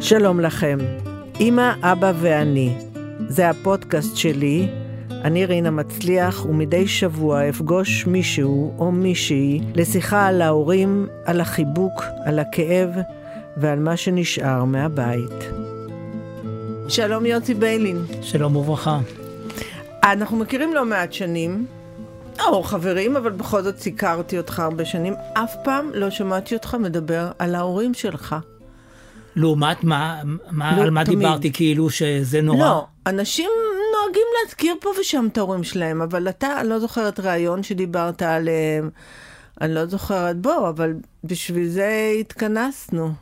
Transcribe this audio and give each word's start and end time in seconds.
שלום 0.00 0.40
לכם, 0.40 0.78
אמא, 1.40 1.72
אבא 1.82 2.12
ואני. 2.20 2.74
זה 3.28 3.50
הפודקאסט 3.50 4.16
שלי, 4.16 4.68
אני 5.10 5.46
רינה 5.46 5.70
מצליח, 5.70 6.46
ומדי 6.46 6.88
שבוע 6.88 7.48
אפגוש 7.48 8.06
מישהו 8.06 8.74
או 8.78 8.92
מישהי 8.92 9.60
לשיחה 9.74 10.26
על 10.26 10.42
ההורים, 10.42 11.06
על 11.24 11.40
החיבוק, 11.40 12.02
על 12.24 12.38
הכאב 12.38 12.90
ועל 13.56 13.78
מה 13.78 13.96
שנשאר 13.96 14.64
מהבית. 14.64 15.44
שלום 16.88 17.26
יוסי 17.26 17.54
ביילין. 17.54 17.98
שלום 18.22 18.56
וברכה. 18.56 18.98
אנחנו 20.04 20.36
מכירים 20.36 20.74
לא 20.74 20.84
מעט 20.84 21.12
שנים, 21.12 21.66
או 22.48 22.62
חברים, 22.62 23.16
אבל 23.16 23.30
בכל 23.30 23.62
זאת 23.62 23.78
סיקרתי 23.78 24.38
אותך 24.38 24.58
הרבה 24.58 24.84
שנים. 24.84 25.14
אף 25.34 25.54
פעם 25.64 25.90
לא 25.94 26.10
שמעתי 26.10 26.54
אותך 26.54 26.76
מדבר 26.80 27.30
על 27.38 27.54
ההורים 27.54 27.94
שלך. 27.94 28.36
לעומת 29.36 29.84
מה, 29.84 30.22
מה 30.50 30.76
לא, 30.76 30.82
על 30.82 30.90
מה 30.90 31.04
תמיד. 31.04 31.18
דיברתי 31.18 31.52
כאילו 31.52 31.90
שזה 31.90 32.42
נורא? 32.42 32.58
לא, 32.58 32.86
אנשים 33.06 33.50
נוהגים 33.92 34.26
להזכיר 34.42 34.74
פה 34.80 34.90
ושם 35.00 35.28
את 35.32 35.38
ההורים 35.38 35.64
שלהם, 35.64 36.02
אבל 36.02 36.28
אתה, 36.28 36.60
אני 36.60 36.68
לא 36.68 36.78
זוכרת 36.78 37.20
ראיון 37.20 37.62
שדיברת 37.62 38.22
עליהם, 38.22 38.90
אני 39.60 39.74
לא 39.74 39.86
זוכרת, 39.86 40.36
בוא, 40.36 40.68
אבל 40.68 40.94
בשביל 41.24 41.68
זה 41.68 42.12
התכנסנו. 42.20 43.12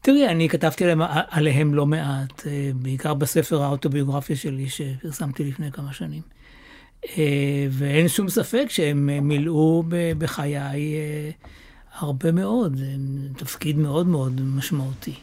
תראי, 0.00 0.28
אני 0.28 0.48
כתבתי 0.48 0.84
עליהם, 0.84 1.00
עליהם 1.30 1.74
לא 1.74 1.86
מעט, 1.86 2.46
אה, 2.46 2.70
בעיקר 2.74 3.14
בספר 3.14 3.62
האוטוביוגרפיה 3.62 4.36
שלי 4.36 4.68
שפרסמתי 4.68 5.44
לפני 5.44 5.72
כמה 5.72 5.92
שנים. 5.92 6.22
אה, 7.18 7.66
ואין 7.70 8.08
שום 8.08 8.28
ספק 8.28 8.66
שהם 8.68 9.10
אה, 9.10 9.20
מילאו 9.20 9.84
בחיי 10.18 10.56
אה, 10.58 11.30
הרבה 11.98 12.32
מאוד, 12.32 12.80
תפקיד 13.36 13.78
מאוד 13.78 14.06
מאוד 14.06 14.40
משמעותי. 14.40 15.14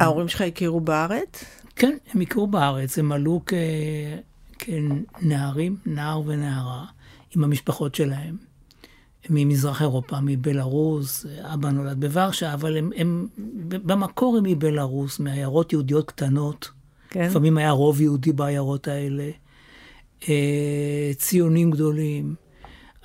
ההורים 0.00 0.28
שלך 0.28 0.40
הכירו 0.40 0.80
בארץ? 0.80 1.44
כן, 1.76 1.96
הם 2.12 2.20
הכירו 2.20 2.46
בארץ, 2.46 2.98
הם 2.98 3.12
עלו 3.12 3.40
כ... 3.46 3.54
כנערים, 4.58 5.76
נער 5.86 6.22
ונערה, 6.26 6.84
עם 7.36 7.44
המשפחות 7.44 7.94
שלהם. 7.94 8.36
ממזרח 9.30 9.82
אירופה, 9.82 10.16
מבלארוס, 10.22 11.26
אבא 11.40 11.70
נולד 11.70 12.00
בוורשה, 12.00 12.54
אבל 12.54 12.76
הם, 12.76 12.90
הם 12.96 13.26
במקור 13.68 14.36
הם 14.36 14.44
מבלארוס, 14.44 15.20
מעיירות 15.20 15.72
יהודיות 15.72 16.08
קטנות. 16.08 16.70
כן. 17.10 17.26
לפעמים 17.26 17.58
היה 17.58 17.70
רוב 17.70 18.00
יהודי 18.00 18.32
בעיירות 18.32 18.88
האלה. 18.88 19.30
אה, 20.28 21.10
ציונים 21.16 21.70
גדולים. 21.70 22.34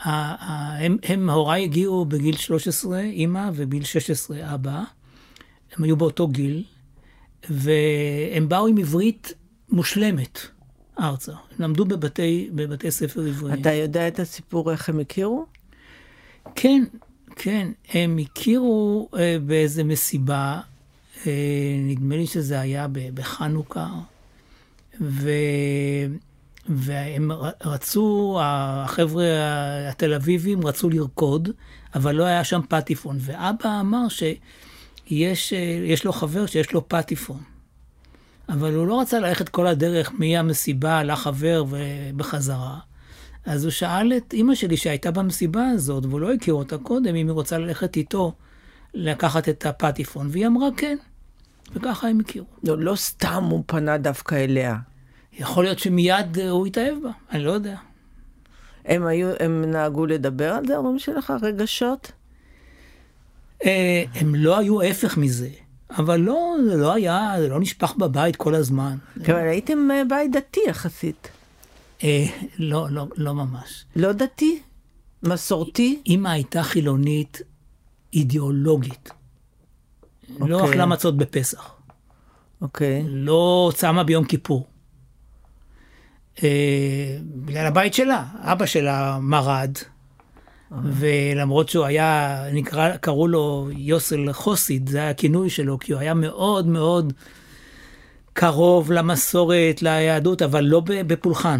הם, 0.03 0.97
הם, 1.03 1.29
הוריי 1.29 1.63
הגיעו 1.63 2.05
בגיל 2.05 2.35
13, 2.35 2.99
אימא, 2.99 3.49
ובגיל 3.53 3.83
16, 3.83 4.53
אבא. 4.53 4.83
הם 5.75 5.83
היו 5.83 5.97
באותו 5.97 6.27
גיל, 6.27 6.63
והם 7.49 8.49
באו 8.49 8.67
עם 8.67 8.77
עברית 8.77 9.33
מושלמת 9.69 10.39
ארצה. 10.99 11.31
הם 11.31 11.37
למדו 11.59 11.85
בבתי, 11.85 12.49
בבתי 12.55 12.91
ספר 12.91 13.21
עבריים. 13.21 13.61
אתה 13.61 13.73
יודע 13.73 14.07
את 14.07 14.19
הסיפור 14.19 14.71
איך 14.71 14.89
הם 14.89 14.99
הכירו? 14.99 15.45
כן, 16.55 16.83
כן, 17.35 17.71
הם 17.93 18.17
הכירו 18.17 19.09
אה, 19.17 19.37
באיזה 19.45 19.83
מסיבה, 19.83 20.59
אה, 21.27 21.31
נדמה 21.79 22.15
לי 22.15 22.27
שזה 22.27 22.59
היה 22.59 22.87
בחנוכה, 23.13 23.89
ו... 25.01 25.29
והם 26.69 27.31
רצו, 27.63 28.39
החבר'ה 28.41 29.25
התל 29.89 30.13
אביבים 30.13 30.67
רצו 30.67 30.89
לרקוד, 30.89 31.49
אבל 31.95 32.15
לא 32.15 32.23
היה 32.23 32.43
שם 32.43 32.61
פטיפון. 32.69 33.17
ואבא 33.19 33.79
אמר 33.79 34.07
שיש 34.07 35.53
יש 35.85 36.05
לו 36.05 36.13
חבר 36.13 36.45
שיש 36.45 36.73
לו 36.73 36.89
פטיפון. 36.89 37.39
אבל 38.49 38.73
הוא 38.73 38.87
לא 38.87 39.01
רצה 39.01 39.19
ללכת 39.19 39.49
כל 39.49 39.67
הדרך 39.67 40.11
מהמסיבה 40.13 41.03
לחבר 41.03 41.65
ובחזרה. 41.69 42.79
אז 43.45 43.63
הוא 43.63 43.71
שאל 43.71 44.13
את 44.17 44.33
אימא 44.33 44.55
שלי 44.55 44.77
שהייתה 44.77 45.11
במסיבה 45.11 45.67
הזאת, 45.67 46.05
והוא 46.05 46.19
לא 46.19 46.33
הכיר 46.33 46.53
אותה 46.53 46.77
קודם, 46.77 47.15
אם 47.15 47.27
היא 47.27 47.33
רוצה 47.33 47.57
ללכת 47.57 47.97
איתו 47.97 48.33
לקחת 48.93 49.49
את 49.49 49.65
הפטיפון, 49.65 50.27
והיא 50.31 50.47
אמרה 50.47 50.67
כן. 50.77 50.97
וככה 51.73 52.07
הם 52.07 52.19
הכירו. 52.19 52.45
לא, 52.63 52.77
לא 52.77 52.95
סתם 52.95 53.43
הוא 53.43 53.63
פנה 53.65 53.97
דווקא 53.97 54.35
אליה. 54.35 54.77
יכול 55.39 55.63
להיות 55.63 55.79
שמיד 55.79 56.39
אה, 56.39 56.49
הוא 56.49 56.67
התאהב 56.67 56.95
בה, 57.03 57.09
אני 57.31 57.43
לא 57.43 57.51
יודע. 57.51 57.77
הם 58.85 59.05
היו, 59.05 59.29
הם 59.39 59.65
נהגו 59.65 60.05
לדבר 60.05 60.53
על 60.53 60.67
זה, 60.67 60.75
ההורים 60.75 60.99
שלך, 60.99 61.33
רגשות? 61.41 62.11
אה, 63.65 64.03
הם 64.15 64.35
לא 64.35 64.57
היו 64.57 64.81
ההפך 64.81 65.17
מזה, 65.17 65.49
אבל 65.97 66.19
לא, 66.19 66.55
זה 66.69 66.77
לא 66.77 66.93
היה, 66.93 67.33
זה 67.39 67.49
לא 67.49 67.59
נשפך 67.59 67.95
בבית 67.95 68.35
כל 68.35 68.55
הזמן. 68.55 68.97
אבל 69.25 69.35
הייתם 69.35 69.91
אה, 69.91 70.01
בית 70.09 70.31
דתי 70.31 70.59
יחסית. 70.67 71.29
אה, 72.03 72.25
לא, 72.59 72.87
לא, 72.89 73.07
לא 73.15 73.33
ממש. 73.33 73.85
לא 73.95 74.11
דתי? 74.11 74.59
מסורתי? 75.23 76.01
אימא 76.05 76.29
הייתה 76.29 76.63
חילונית 76.63 77.41
אידיאולוגית. 78.13 79.09
לא 80.39 80.59
אוקיי. 80.59 80.69
אכלה 80.69 80.85
מצות 80.85 81.17
בפסח. 81.17 81.71
אוקיי. 82.61 83.03
לא 83.07 83.71
צמה 83.75 84.03
ביום 84.03 84.25
כיפור. 84.25 84.67
אה, 86.43 87.17
בגלל 87.21 87.65
הבית 87.65 87.93
שלה, 87.93 88.25
אבא 88.35 88.65
שלה 88.65 89.17
מרד, 89.21 89.71
ולמרות 90.71 91.69
שהוא 91.69 91.85
היה, 91.85 92.43
נקרא, 92.53 92.97
קראו 92.97 93.27
לו 93.27 93.69
יוסל 93.77 94.33
חוסיד, 94.33 94.89
זה 94.89 94.97
היה 94.97 95.09
הכינוי 95.09 95.49
שלו, 95.49 95.79
כי 95.79 95.93
הוא 95.93 96.01
היה 96.01 96.13
מאוד 96.13 96.67
מאוד 96.67 97.13
קרוב 98.33 98.91
למסורת, 98.91 99.81
ליהדות, 99.81 100.41
אבל 100.41 100.63
לא 100.63 100.81
בפולחן. 100.85 101.59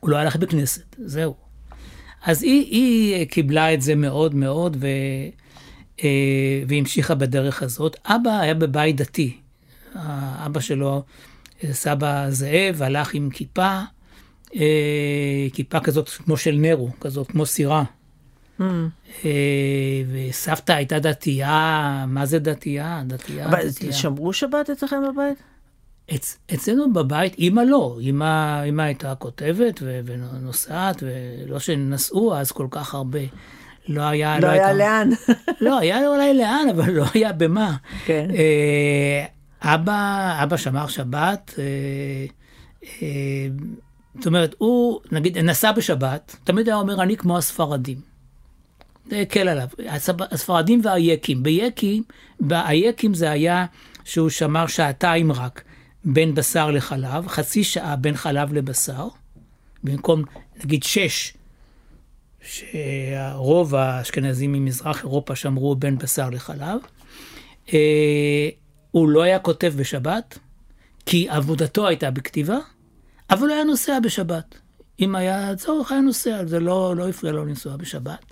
הוא 0.00 0.10
לא 0.10 0.16
הלך 0.16 0.36
בכנסת, 0.36 0.96
זהו. 0.98 1.34
אז 2.24 2.42
היא, 2.42 2.66
היא 2.70 3.24
קיבלה 3.24 3.74
את 3.74 3.82
זה 3.82 3.94
מאוד 3.94 4.34
מאוד, 4.34 4.76
ו... 4.80 4.86
אה, 6.04 6.62
והמשיכה 6.68 7.14
בדרך 7.14 7.62
הזאת. 7.62 7.96
אבא 8.04 8.38
היה 8.40 8.54
בבית 8.54 8.96
דתי. 8.96 9.36
אבא 10.46 10.60
שלו, 10.60 11.04
סבא 11.72 12.26
זאב, 12.30 12.82
הלך 12.82 13.14
עם 13.14 13.30
כיפה, 13.30 13.80
אה, 14.56 14.60
כיפה 15.52 15.80
כזאת 15.80 16.08
כמו 16.08 16.36
של 16.36 16.54
נרו, 16.58 16.88
כזאת 17.00 17.26
כמו 17.26 17.46
סירה. 17.46 17.82
Mm. 18.60 18.62
אה, 19.24 19.30
וסבתא 20.12 20.72
הייתה 20.72 20.98
דתייה, 20.98 22.04
מה 22.08 22.26
זה 22.26 22.38
דתייה? 22.38 23.02
דתייה, 23.06 23.46
אבל 23.46 23.68
דתייה. 23.68 23.92
שמרו 23.92 24.32
שבת 24.32 24.70
אצלכם 24.70 24.96
בבית? 25.12 25.38
אצ, 26.14 26.38
אצלנו 26.54 26.92
בבית, 26.92 27.34
אימא 27.38 27.60
לא, 27.60 27.96
אימא, 28.00 28.62
אימא 28.62 28.82
הייתה 28.82 29.14
כותבת 29.14 29.80
ו, 29.82 30.00
ונוסעת, 30.06 31.02
ולא 31.02 31.58
שנסעו 31.58 32.36
אז 32.36 32.52
כל 32.52 32.66
כך 32.70 32.94
הרבה. 32.94 33.20
לא 33.88 34.02
היה... 34.02 34.40
לא 34.40 34.46
היה 34.46 34.66
הייתה- 34.68 34.72
לאן. 34.78 35.10
לא, 35.60 35.78
היה 35.78 36.08
אולי 36.08 36.34
לאן, 36.34 36.66
אבל 36.70 36.90
לא 36.90 37.04
היה 37.14 37.32
במה. 37.32 37.76
כן. 38.04 38.28
אה, 38.30 39.24
אבא, 39.64 40.42
אבא 40.42 40.56
שמר 40.56 40.86
שבת, 40.86 41.54
אה, 41.58 41.64
אה, 42.82 43.46
זאת 44.14 44.26
אומרת, 44.26 44.54
הוא, 44.58 45.00
נגיד, 45.12 45.38
נסע 45.38 45.72
בשבת, 45.72 46.36
תמיד 46.44 46.68
היה 46.68 46.76
אומר, 46.76 47.02
אני 47.02 47.16
כמו 47.16 47.38
הספרדים. 47.38 47.98
זה 49.10 49.20
הקל 49.20 49.48
עליו. 49.48 49.68
הספרדים 50.30 50.80
והיקים. 50.84 51.42
ביקים, 51.42 52.02
ביקים 52.40 53.14
זה 53.14 53.30
היה 53.30 53.66
שהוא 54.04 54.28
שמר 54.28 54.66
שעתיים 54.66 55.32
רק 55.32 55.62
בין 56.04 56.34
בשר 56.34 56.70
לחלב, 56.70 57.28
חצי 57.28 57.64
שעה 57.64 57.96
בין 57.96 58.16
חלב 58.16 58.52
לבשר, 58.52 59.08
במקום 59.84 60.22
נגיד 60.64 60.82
שש, 60.82 61.34
שהרוב 62.42 63.74
האשכנזים 63.74 64.52
ממזרח 64.52 65.02
אירופה 65.02 65.34
שמרו 65.34 65.76
בין 65.76 65.98
בשר 65.98 66.30
לחלב. 66.30 66.78
הוא 68.94 69.08
לא 69.08 69.22
היה 69.22 69.38
כותב 69.38 69.72
בשבת, 69.76 70.38
כי 71.06 71.28
עבודתו 71.28 71.86
הייתה 71.86 72.10
בכתיבה, 72.10 72.58
אבל 73.30 73.46
הוא 73.46 73.54
היה 73.54 73.64
נוסע 73.64 74.00
בשבת. 74.00 74.58
אם 75.00 75.14
היה 75.14 75.56
צורך, 75.56 75.92
היה 75.92 76.00
נוסע, 76.00 76.44
זה 76.46 76.60
לא, 76.60 76.96
לא 76.96 77.08
הפריע 77.08 77.32
לו 77.32 77.44
לנסוע 77.44 77.76
בשבת. 77.76 78.24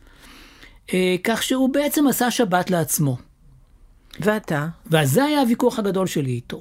אה, 0.94 1.17
כך 1.25 1.43
שהוא 1.43 1.75
בעצם 1.75 2.06
עשה 2.06 2.31
שבת 2.31 2.70
לעצמו. 2.70 3.17
ואתה? 4.20 4.69
ואז 4.87 5.12
זה 5.12 5.25
היה 5.25 5.41
הוויכוח 5.41 5.79
הגדול 5.79 6.06
שלי 6.06 6.31
איתו. 6.31 6.61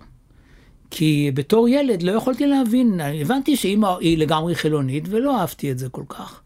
כי 0.92 1.32
בתור 1.34 1.70
ילד 1.70 2.04
לא 2.04 2.12
יכולתי 2.12 2.48
להבין, 2.48 3.00
הבנתי 3.22 3.56
שאימא 3.56 3.98
היא 4.00 4.18
לגמרי 4.18 4.56
חילונית 4.56 5.04
ולא 5.08 5.40
אהבתי 5.40 5.72
את 5.72 5.80
זה 5.80 5.90
כל 5.90 6.04
כך. 6.10 6.41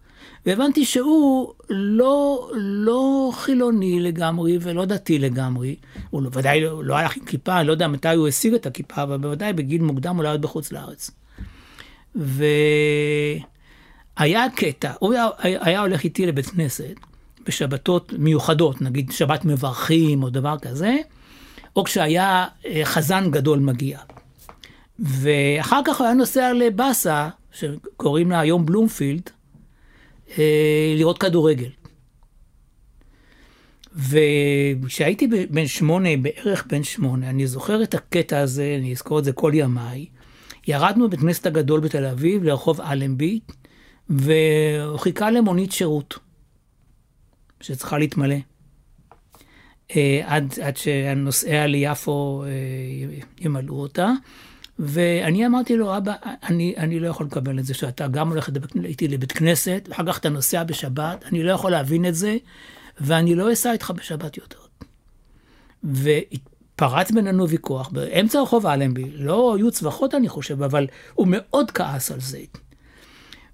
והבנתי 0.46 0.86
שהוא 0.86 1.54
לא, 1.70 2.50
לא 2.54 3.32
חילוני 3.34 4.00
לגמרי 4.00 4.58
ולא 4.62 4.86
דתי 4.86 5.20
לגמרי. 5.20 5.76
הוא 6.10 6.22
לא, 6.22 6.30
ודאי 6.34 6.62
לא, 6.62 6.84
לא 6.84 6.98
הלך 6.98 7.18
עם 7.18 7.26
כיפה, 7.26 7.60
אני 7.60 7.68
לא 7.68 7.72
יודע 7.72 7.88
מתי 7.88 8.16
הוא 8.16 8.28
השיג 8.28 8.54
את 8.54 8.66
הכיפה, 8.66 9.04
אבל 9.04 9.18
בוודאי 9.18 9.54
בגיל 9.54 9.82
מוקדם 9.82 10.16
הוא 10.16 10.24
לא 10.24 10.30
היה 10.30 10.38
בחוץ 10.38 10.72
לארץ. 10.72 11.12
והיה 12.16 12.46
קטע, 14.56 14.92
הוא 15.00 15.14
היה, 15.14 15.28
היה 15.40 15.82
הולך 15.82 16.04
איתי 16.04 16.26
לבית 16.26 16.46
כנסת, 16.46 16.96
בשבתות 17.48 18.14
מיוחדות, 18.18 18.82
נגיד 18.82 19.12
שבת 19.12 19.46
מברכים 19.46 20.24
או 20.24 20.30
דבר 20.30 20.58
כזה, 20.62 20.98
או 21.76 21.84
כשהיה 21.84 22.46
אה, 22.66 22.82
חזן 22.84 23.32
גדול 23.32 23.60
מגיע. 23.60 24.00
ואחר 25.00 25.82
כך 25.86 25.98
הוא 26.00 26.06
היה 26.06 26.16
נוסע 26.16 26.54
לבאסה, 26.54 27.30
שקוראים 27.52 28.32
לה 28.32 28.40
היום 28.40 28.66
בלומפילד, 28.66 29.30
לראות 30.96 31.18
כדורגל. 31.18 31.70
וכשהייתי 33.96 35.28
בן 35.50 35.68
שמונה, 35.68 36.10
בערך 36.22 36.66
בן 36.70 36.84
שמונה, 36.84 37.30
אני 37.30 37.48
זוכר 37.48 37.84
את 37.84 37.94
הקטע 37.94 38.40
הזה, 38.40 38.76
אני 38.80 38.92
אזכור 38.92 39.20
את 39.20 39.24
זה 39.24 39.34
כל 39.34 39.52
ימיי. 39.54 40.06
ירדנו 40.68 41.08
בבית 41.08 41.20
כנסת 41.20 41.46
הגדול 41.46 41.80
בתל 41.80 42.06
אביב, 42.06 42.44
לרחוב 42.44 42.82
אלנבי, 42.82 43.40
והוא 44.10 45.00
חיכה 45.00 45.32
למונית 45.32 45.72
שירות, 45.72 46.20
שצריכה 47.62 47.98
להתמלא. 47.98 48.36
אה, 49.96 50.22
עד, 50.26 50.54
עד 50.62 50.78
שהנוסעיה 50.78 51.68
ליפו 51.68 52.44
אה, 52.48 52.50
ימלאו 53.42 53.82
אותה. 53.82 54.12
ואני 54.80 55.45
אמרתי 55.45 55.77
לו, 55.77 55.98
אבא, 55.98 56.13
אני, 56.44 56.74
אני 56.77 57.00
לא 57.00 57.07
יכול 57.07 57.25
לקבל 57.25 57.60
את 57.60 57.66
זה 57.66 57.74
שאתה 57.74 58.07
גם 58.07 58.30
הולך 58.30 58.50
איתי 58.83 59.07
לבית 59.07 59.31
כנסת, 59.31 59.88
ואחר 59.89 60.04
כך 60.07 60.18
אתה 60.18 60.30
נוסע 60.30 60.63
בשבת, 60.63 61.25
אני 61.25 61.44
לא 61.44 61.51
יכול 61.51 61.72
להבין 61.72 62.06
את 62.06 62.16
זה, 62.16 62.38
ואני 63.01 63.36
לא 63.36 63.54
אסע 63.54 63.72
איתך 63.72 63.92
בשבת 63.95 64.38
יותר. 64.38 64.60
ופרץ 65.83 67.12
בינינו 67.12 67.50
ויכוח 67.50 67.89
באמצע 67.89 68.42
רחוב 68.42 68.66
אלנבי, 68.66 69.12
לא 69.13 69.56
היו 69.56 69.72
צווחות 69.72 70.16
אני 70.16 70.30
חושב, 70.30 70.63
אבל 70.63 70.88
הוא 71.13 71.27
מאוד 71.30 71.72
כעס 71.72 72.12
על 72.12 72.19
זה. 72.19 72.39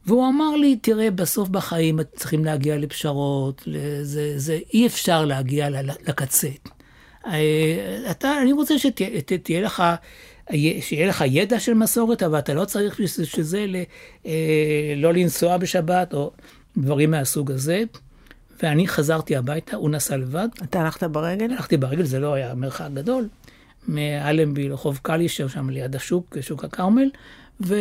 והוא 0.05 0.29
אמר 0.29 0.55
לי, 0.55 0.75
תראה, 0.75 1.11
בסוף 1.11 1.49
בחיים 1.49 1.99
צריכים 2.15 2.45
להגיע 2.45 2.77
לפשרות, 2.77 3.67
זה, 4.01 4.39
זה, 4.39 4.59
אי 4.73 4.87
אפשר 4.87 5.25
להגיע 5.25 5.69
לקצה. 6.07 6.49
אה, 7.27 8.11
אתה, 8.11 8.41
אני 8.41 8.53
רוצה 8.53 8.79
שתהיה 8.79 9.61
לך, 9.61 9.83
שיהיה 10.81 11.07
לך 11.07 11.23
ידע 11.27 11.59
של 11.59 11.73
מסורת, 11.73 12.23
אבל 12.23 12.39
אתה 12.39 12.53
לא 12.53 12.65
צריך 12.65 12.99
שזה 13.23 13.65
ל, 13.67 13.75
אה, 14.25 14.93
לא 14.97 15.13
לנסוע 15.13 15.57
בשבת 15.57 16.13
או 16.13 16.31
דברים 16.77 17.11
מהסוג 17.11 17.51
הזה. 17.51 17.83
ואני 18.63 18.87
חזרתי 18.87 19.35
הביתה, 19.35 19.77
הוא 19.77 19.89
נסע 19.89 20.17
לבד. 20.17 20.47
אתה 20.63 20.81
הלכת 20.81 21.03
ברגל? 21.03 21.51
הלכתי 21.51 21.77
ברגל, 21.77 22.03
זה 22.03 22.19
לא 22.19 22.33
היה 22.33 22.55
מרחק 22.55 22.87
גדול. 22.93 23.27
מאלנבי 23.87 24.69
לרחוב 24.69 24.99
קלישר, 25.01 25.47
שם 25.47 25.69
ליד 25.69 25.95
השוק, 25.95 26.37
שוק 26.41 26.63
הכרמל. 26.63 27.09
ו... 27.65 27.75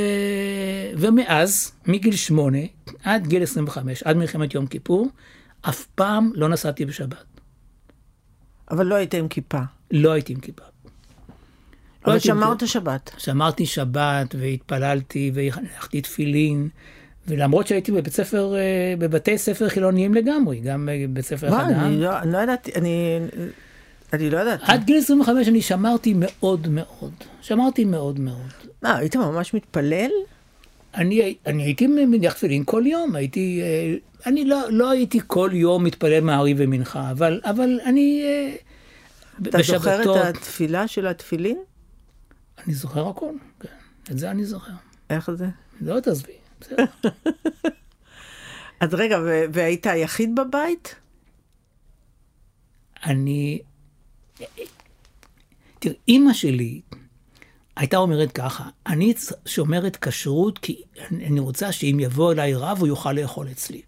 ומאז, 0.96 1.72
מגיל 1.86 2.16
שמונה 2.16 2.58
עד 3.04 3.26
גיל 3.26 3.42
25, 3.42 4.02
עד 4.02 4.16
מלחמת 4.16 4.54
יום 4.54 4.66
כיפור, 4.66 5.08
אף 5.62 5.86
פעם 5.86 6.32
לא 6.34 6.48
נסעתי 6.48 6.84
בשבת. 6.84 7.24
אבל 8.70 8.86
לא 8.86 8.94
היית 8.94 9.14
עם 9.14 9.28
כיפה. 9.28 9.60
לא 9.90 10.12
הייתי 10.12 10.32
עם 10.32 10.40
כיפה. 10.40 10.69
אבל 12.04 12.12
לא 12.12 12.18
שמרת 12.18 12.68
שבת. 12.68 13.10
שמרתי 13.18 13.66
שבת 13.66 14.34
והתפללתי 14.38 15.30
והלכתי 15.34 16.00
תפילין. 16.00 16.68
ולמרות 17.28 17.66
שהייתי 17.66 17.92
בבית 17.92 18.12
ספר, 18.12 18.54
אה, 18.56 18.94
בבתי 18.98 19.38
ספר 19.38 19.68
חילוניים 19.68 20.14
לגמרי, 20.14 20.60
גם 20.60 20.88
בבית 20.92 21.24
ספר 21.24 21.48
אחד 21.48 21.70
העם. 21.70 21.86
אני 21.86 22.00
לא, 22.00 22.10
לא 22.24 22.38
ידעתי, 22.38 22.72
אני, 22.74 23.18
אני 24.12 24.30
לא 24.30 24.38
ידעתי. 24.38 24.64
עד 24.66 24.84
גיל 24.84 24.98
25 24.98 25.48
אני 25.48 25.62
שמרתי 25.62 26.14
מאוד 26.16 26.68
מאוד. 26.68 27.12
שמרתי 27.40 27.84
מאוד 27.84 28.20
מאוד. 28.20 28.50
מה, 28.82 28.96
היית 28.96 29.16
ממש 29.16 29.54
מתפלל? 29.54 30.10
אני, 30.94 31.34
אני 31.46 31.62
הייתי 31.62 31.86
מניח 31.86 32.32
תפילין 32.32 32.64
כל 32.64 32.82
יום, 32.86 33.14
הייתי, 33.14 33.60
אה, 33.62 33.94
אני 34.26 34.44
לא, 34.44 34.60
לא 34.70 34.90
הייתי 34.90 35.20
כל 35.26 35.50
יום 35.52 35.84
מתפלל 35.84 36.20
מעריב 36.20 36.56
ומנחה, 36.60 37.10
אבל, 37.10 37.40
אבל 37.44 37.80
אני 37.84 38.22
אה, 38.24 38.54
אתה 39.48 39.58
בשבתות... 39.58 40.04
זוכר 40.04 40.30
את 40.30 40.36
התפילה 40.36 40.88
של 40.88 41.06
התפילין? 41.06 41.56
אני 42.66 42.74
זוכר 42.74 43.08
הכל, 43.08 43.32
כן, 43.60 43.68
את 44.10 44.18
זה 44.18 44.30
אני 44.30 44.44
זוכר. 44.44 44.72
איך 45.10 45.30
זה? 45.30 45.46
לא 45.80 46.00
תעזבי. 46.00 46.32
אז 48.80 48.94
רגע, 48.94 49.18
והיית 49.52 49.86
היחיד 49.86 50.34
בבית? 50.34 50.94
אני... 53.04 53.62
תראה, 55.78 55.94
אימא 56.08 56.32
שלי 56.32 56.80
הייתה 57.76 57.96
אומרת 57.96 58.32
ככה, 58.32 58.68
אני 58.86 59.14
שומרת 59.46 59.96
כשרות 59.96 60.58
כי 60.58 60.82
אני 61.10 61.40
רוצה 61.40 61.72
שאם 61.72 61.96
יבוא 62.00 62.32
אליי 62.32 62.54
רב 62.54 62.78
הוא 62.78 62.88
יוכל 62.88 63.12
לאכול 63.12 63.48
אצלי. 63.50 63.82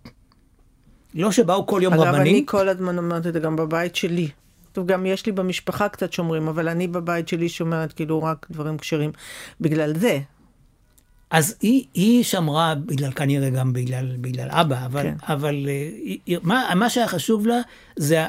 לא 1.15 1.33
שבאו 1.33 1.67
כל 1.67 1.81
יום 1.83 1.93
אגב, 1.93 2.03
רבנים. 2.03 2.21
אגב, 2.21 2.27
אני 2.27 2.43
כל 2.47 2.69
הזמן 2.69 2.99
אומרת 2.99 3.27
את 3.27 3.33
זה 3.33 3.41
גם 3.41 3.57
בבית 3.57 3.97
שלי. 3.97 4.29
טוב, 4.73 4.87
גם 4.87 5.07
יש 5.07 5.27
לי 5.27 5.33
במשפחה 5.33 5.89
קצת 5.89 6.13
שומרים, 6.13 6.49
אבל 6.49 6.69
אני 6.69 6.89
בבית 6.89 7.29
שלי 7.29 7.49
שומרת 7.49 7.93
כאילו 7.93 8.23
רק 8.23 8.47
דברים 8.51 8.79
כשרים 8.79 9.13
בגלל 9.61 9.99
זה. 9.99 10.21
אז 11.33 11.57
היא, 11.61 11.85
היא 11.95 12.25
שמרה, 12.25 12.75
בגלל, 12.75 13.13
כנראה 13.13 13.51
גם 13.51 13.73
בגלל, 13.73 14.17
בגלל 14.21 14.49
אבא, 14.51 14.87
אבל, 14.87 15.03
כן. 15.03 15.15
אבל 15.29 15.67
אה, 15.69 15.89
היא, 16.27 16.39
מה, 16.43 16.71
מה 16.77 16.91
שהיה 16.91 17.09
חשוב 17.09 17.47
לה, 17.47 17.61
זה 17.97 18.25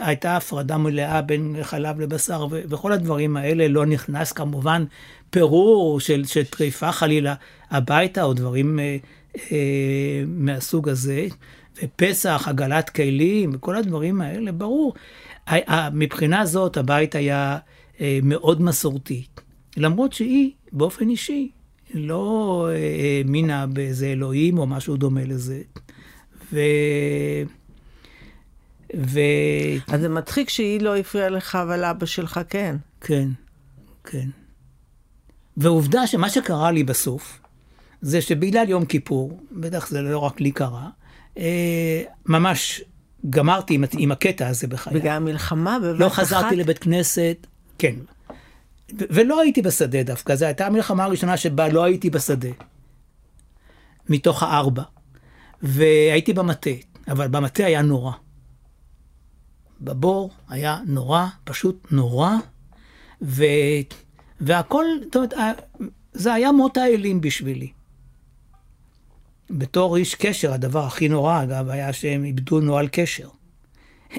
הייתה 0.00 0.36
הפרדה 0.36 0.76
מלאה 0.76 1.22
בין 1.22 1.56
חלב 1.62 2.00
לבשר, 2.00 2.46
ו, 2.50 2.60
וכל 2.68 2.92
הדברים 2.92 3.36
האלה 3.36 3.68
לא 3.68 3.86
נכנס 3.86 4.32
כמובן 4.32 4.84
פירור 5.30 6.00
של, 6.00 6.24
של 6.24 6.44
טריפה 6.44 6.92
חלילה 6.92 7.34
הביתה, 7.70 8.22
או 8.22 8.34
דברים 8.34 8.78
אה, 8.78 8.96
אה, 9.52 10.22
מהסוג 10.26 10.88
הזה, 10.88 11.26
ופסח, 11.82 12.44
עגלת 12.48 12.90
כלים, 12.90 13.50
וכל 13.54 13.76
הדברים 13.76 14.20
האלה, 14.20 14.52
ברור. 14.52 14.94
מבחינה 15.92 16.46
זאת 16.46 16.76
הבית 16.76 17.14
היה 17.14 17.58
אה, 18.00 18.18
מאוד 18.22 18.62
מסורתי, 18.62 19.26
למרות 19.76 20.12
שהיא, 20.12 20.50
באופן 20.72 21.08
אישי, 21.08 21.50
לא 21.94 22.68
האמינה 23.20 23.66
באיזה 23.66 24.06
אלוהים 24.06 24.58
או 24.58 24.66
משהו 24.66 24.96
דומה 24.96 25.24
לזה. 25.24 25.62
ו... 26.52 26.60
ו... 28.96 29.20
אז 29.88 30.00
זה 30.00 30.08
מצחיק 30.08 30.48
שהיא 30.48 30.80
לא 30.80 30.96
הפריעה 30.96 31.28
לך, 31.28 31.54
אבל 31.54 31.84
אבא 31.84 32.06
שלך 32.06 32.40
כן. 32.48 32.76
כן, 33.00 33.28
כן. 34.04 34.28
ועובדה 35.56 36.06
שמה 36.06 36.30
שקרה 36.30 36.70
לי 36.70 36.84
בסוף, 36.84 37.40
זה 38.00 38.20
שבגלל 38.20 38.68
יום 38.68 38.84
כיפור, 38.84 39.40
בטח 39.52 39.88
זה 39.88 40.02
לא 40.02 40.18
רק 40.18 40.40
לי 40.40 40.50
קרה, 40.50 40.88
אה, 41.38 42.02
ממש 42.26 42.82
גמרתי 43.30 43.74
עם, 43.74 43.84
עם 43.98 44.12
הקטע 44.12 44.48
הזה 44.48 44.66
בחיי. 44.66 44.94
בגלל 44.94 45.12
המלחמה 45.12 45.78
בבת 45.78 45.90
אחת? 45.94 46.00
לא 46.00 46.08
חזרתי 46.08 46.46
אחת? 46.46 46.56
לבית 46.56 46.78
כנסת, 46.78 47.46
כן. 47.78 47.94
ולא 48.98 49.40
הייתי 49.40 49.62
בשדה 49.62 50.02
דווקא, 50.02 50.34
זו 50.34 50.44
הייתה 50.44 50.66
המלחמה 50.66 51.04
הראשונה 51.04 51.36
שבה 51.36 51.68
לא 51.68 51.84
הייתי 51.84 52.10
בשדה. 52.10 52.48
מתוך 54.08 54.42
הארבע. 54.42 54.82
והייתי 55.62 56.32
במטה, 56.32 56.70
אבל 57.08 57.28
במטה 57.28 57.64
היה 57.64 57.82
נורא. 57.82 58.12
בבור 59.80 60.30
היה 60.48 60.78
נורא, 60.86 61.26
פשוט 61.44 61.86
נורא, 61.90 62.30
ו... 63.22 63.44
והכל, 64.40 64.84
זאת 65.04 65.16
אומרת, 65.16 65.34
זה 66.12 66.34
היה 66.34 66.52
מות 66.52 66.76
האלים 66.76 67.20
בשבילי. 67.20 67.70
בתור 69.50 69.96
איש 69.96 70.14
קשר, 70.14 70.52
הדבר 70.52 70.84
הכי 70.84 71.08
נורא, 71.08 71.42
אגב, 71.42 71.68
היה 71.68 71.92
שהם 71.92 72.24
איבדו 72.24 72.60
נוהל 72.60 72.88
קשר. 72.92 73.28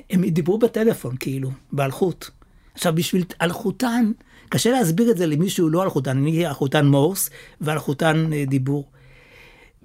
הם 0.09 0.25
דיברו 0.25 0.57
בטלפון, 0.57 1.15
כאילו, 1.19 1.51
באלחוט. 1.71 2.29
עכשיו, 2.73 2.95
בשביל 2.95 3.23
אלחוטן, 3.41 4.11
קשה 4.49 4.71
להסביר 4.71 5.11
את 5.11 5.17
זה 5.17 5.25
למישהו 5.25 5.69
לא 5.69 5.83
אלחוטן, 5.83 6.17
אני 6.17 6.47
אלחוטן 6.47 6.85
מורס 6.85 7.29
ואלחוטן 7.61 8.33
אה, 8.33 8.43
דיבור. 8.47 8.85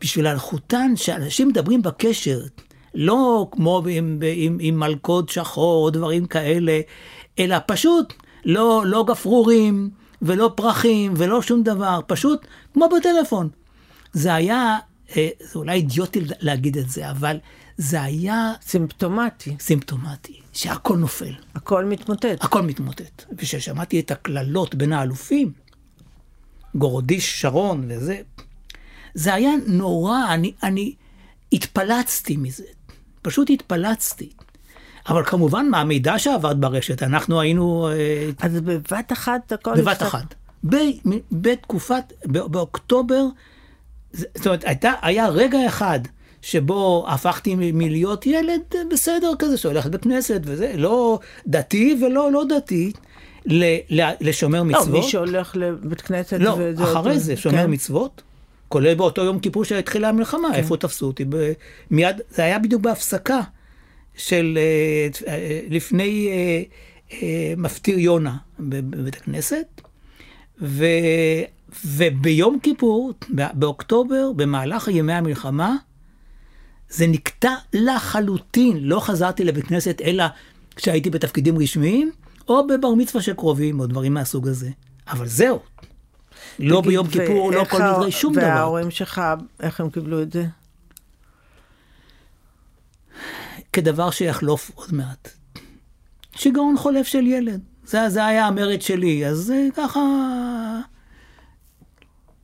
בשביל 0.01 0.27
אלחוטן, 0.27 0.93
שאנשים 0.97 1.49
מדברים 1.49 1.83
בקשר, 1.83 2.41
לא 2.95 3.49
כמו 3.51 3.83
עם, 3.91 4.19
עם, 4.35 4.59
עם 4.61 4.81
מלכוד 4.81 5.29
שחור 5.29 5.85
או 5.85 5.91
דברים 5.91 6.27
כאלה, 6.27 6.81
אלא 7.39 7.57
פשוט 7.67 8.13
לא, 8.45 8.83
לא 8.87 9.05
גפרורים 9.09 9.91
ולא 10.23 10.53
פרחים 10.55 11.15
ולא 11.17 11.43
שום 11.43 11.63
דבר, 11.63 12.01
פשוט 12.07 12.47
כמו 12.75 12.89
בטלפון. 12.99 13.49
זה 14.13 14.35
היה, 14.35 14.79
זה 15.14 15.59
אולי 15.59 15.73
אידיוטי 15.73 16.21
להגיד 16.40 16.78
את 16.78 16.90
זה, 16.90 17.11
אבל 17.11 17.38
זה 17.76 18.02
היה... 18.02 18.52
סימפטומטי. 18.62 19.57
סימפטומטי, 19.61 20.40
שהכל 20.52 20.97
נופל. 20.97 21.35
הכל 21.54 21.85
מתמוטט. 21.85 22.45
הכל 22.45 22.62
מתמוטט. 22.62 23.25
וכששמעתי 23.33 24.00
את 24.00 24.11
הקללות 24.11 24.75
בין 24.75 24.92
האלופים, 24.92 25.52
גורודיש, 26.75 27.40
שרון 27.40 27.85
וזה, 27.88 28.21
זה 29.14 29.35
היה 29.35 29.50
נורא, 29.66 30.35
אני, 30.35 30.52
אני 30.62 30.95
התפלצתי 31.52 32.37
מזה. 32.37 32.64
פשוט 33.23 33.50
התפלצתי. 33.50 34.33
אבל 35.09 35.25
כמובן, 35.25 35.69
מהמידע 35.71 36.19
שעבד 36.19 36.54
ברשת, 36.61 37.02
אנחנו 37.02 37.40
היינו... 37.40 37.88
אה, 37.88 38.31
אז 38.38 38.61
בבת 38.61 39.12
אחת 39.12 39.52
הכל... 39.52 39.75
בבת. 39.81 40.02
אחת. 40.02 40.35
בתקופת, 41.33 42.12
באוקטובר, 42.26 43.26
זאת 44.12 44.47
אומרת, 44.47 44.64
הייתה, 44.64 44.92
היה 45.02 45.28
רגע 45.28 45.59
אחד 45.66 46.00
שבו 46.42 47.04
הפכתי 47.09 47.54
מלהיות 47.57 48.26
ילד 48.26 48.61
בסדר 48.92 49.33
כזה, 49.38 49.57
שהולך 49.57 49.87
לבית 49.87 50.02
כנסת 50.02 50.40
וזה, 50.45 50.73
לא 50.76 51.19
דתי 51.47 51.97
ולא 52.02 52.33
לא 52.33 52.45
דתי, 52.49 52.92
ל- 53.47 53.76
ל- 54.00 54.12
לשומר 54.21 54.59
לא, 54.59 54.64
מצוות. 54.64 54.88
מי 54.88 55.02
שהולך 55.02 55.57
לבית 55.57 56.00
כנסת... 56.00 56.33
לא, 56.40 56.54
וזה- 56.59 56.85
אחרי 56.85 57.19
זה, 57.19 57.37
שומר 57.37 57.57
כן. 57.64 57.71
מצוות, 57.73 58.23
כולל 58.69 58.95
באותו 58.95 59.25
יום 59.25 59.38
כיפור 59.38 59.64
שהתחילה 59.64 60.09
המלחמה, 60.09 60.49
כן. 60.52 60.54
איפה 60.54 60.76
תפסו 60.76 61.07
אותי? 61.07 61.25
ב- 61.28 61.52
מיד, 61.90 62.16
זה 62.31 62.42
היה 62.45 62.59
בדיוק 62.59 62.83
בהפסקה 62.83 63.40
של 64.16 64.59
אה, 64.61 65.33
אה, 65.33 65.61
לפני 65.71 66.28
אה, 67.12 67.54
מפטיר 67.57 67.99
יונה 67.99 68.37
בב- 68.61 68.97
בבית 68.97 69.16
הכנסת, 69.16 69.66
ו, 70.62 70.85
וביום 71.87 72.59
כיפור, 72.62 73.12
באוקטובר, 73.52 74.33
במהלך 74.37 74.88
ימי 74.88 75.12
המלחמה, 75.12 75.76
זה 76.88 77.07
נקטע 77.07 77.55
לחלוטין, 77.73 78.76
לא 78.81 79.00
חזרתי 79.00 79.45
לבית 79.45 79.67
כנסת 79.67 80.00
אלא 80.05 80.25
כשהייתי 80.76 81.11
בתפקידים 81.11 81.59
רשמיים, 81.59 82.11
או 82.49 82.67
בבר 82.67 82.95
מצווה 82.95 83.23
של 83.23 83.35
קרובים, 83.35 83.81
או 83.81 83.87
דברים 83.87 84.14
מהסוג 84.14 84.49
הזה. 84.49 84.71
אבל 85.09 85.26
זהו. 85.29 85.61
לא 86.59 86.81
ביום 86.81 87.09
כיפור, 87.09 87.52
לא 87.52 87.64
כל 87.64 87.83
מיני, 87.83 88.12
שום 88.12 88.33
דבר. 88.33 88.43
וההורים 88.43 88.91
שלך, 88.91 89.23
איך 89.61 89.81
הם 89.81 89.91
קיבלו 89.91 90.23
את 90.23 90.33
זה? 90.33 90.47
כדבר 93.73 94.11
שיחלוף 94.11 94.71
עוד 94.75 94.95
מעט. 94.95 95.29
שיגעון 96.37 96.76
חולף 96.76 97.07
של 97.07 97.26
ילד. 97.26 97.61
זה, 97.85 98.09
זה 98.09 98.26
היה 98.26 98.47
המרד 98.47 98.83
שלי, 98.83 99.26
אז 99.26 99.37
זה 99.38 99.69
ככה... 99.76 100.00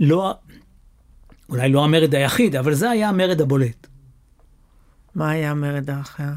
לא, 0.00 0.35
אולי 1.49 1.69
לא 1.69 1.85
המרד 1.85 2.14
היחיד, 2.14 2.57
אבל 2.57 2.75
זה 2.75 2.90
היה 2.90 3.09
המרד 3.09 3.40
הבולט. 3.40 3.87
מה 5.14 5.31
היה 5.31 5.50
המרד 5.50 5.90
האחר? 5.90 6.33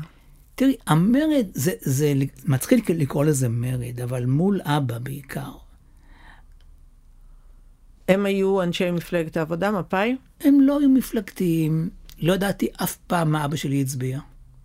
תראי, 0.56 0.76
המרד, 0.88 1.46
זה, 1.54 1.72
זה 1.82 2.14
מצחיק 2.46 2.90
לקרוא 2.90 3.26
לזה 3.26 3.50
מרד, 3.50 4.02
אבל 4.04 4.26
מול 4.26 4.62
אבא 4.64 4.98
בעיקר. 4.98 5.52
הם 8.08 8.26
היו 8.26 8.64
אנשי 8.64 8.92
מפלגת 8.92 9.38
העבודה, 9.38 9.72
מפא"י? 9.72 10.16
הם 10.42 10.62
לא 10.62 10.80
היו 10.80 10.90
מפלגתיים, 10.90 11.90
לא 12.20 12.34
ידעתי 12.34 12.68
אף 12.84 12.96
פעם 12.96 13.32
מה 13.32 13.46
אבא 13.46 13.56
שלי 13.56 13.82
הצביע. 13.82 14.20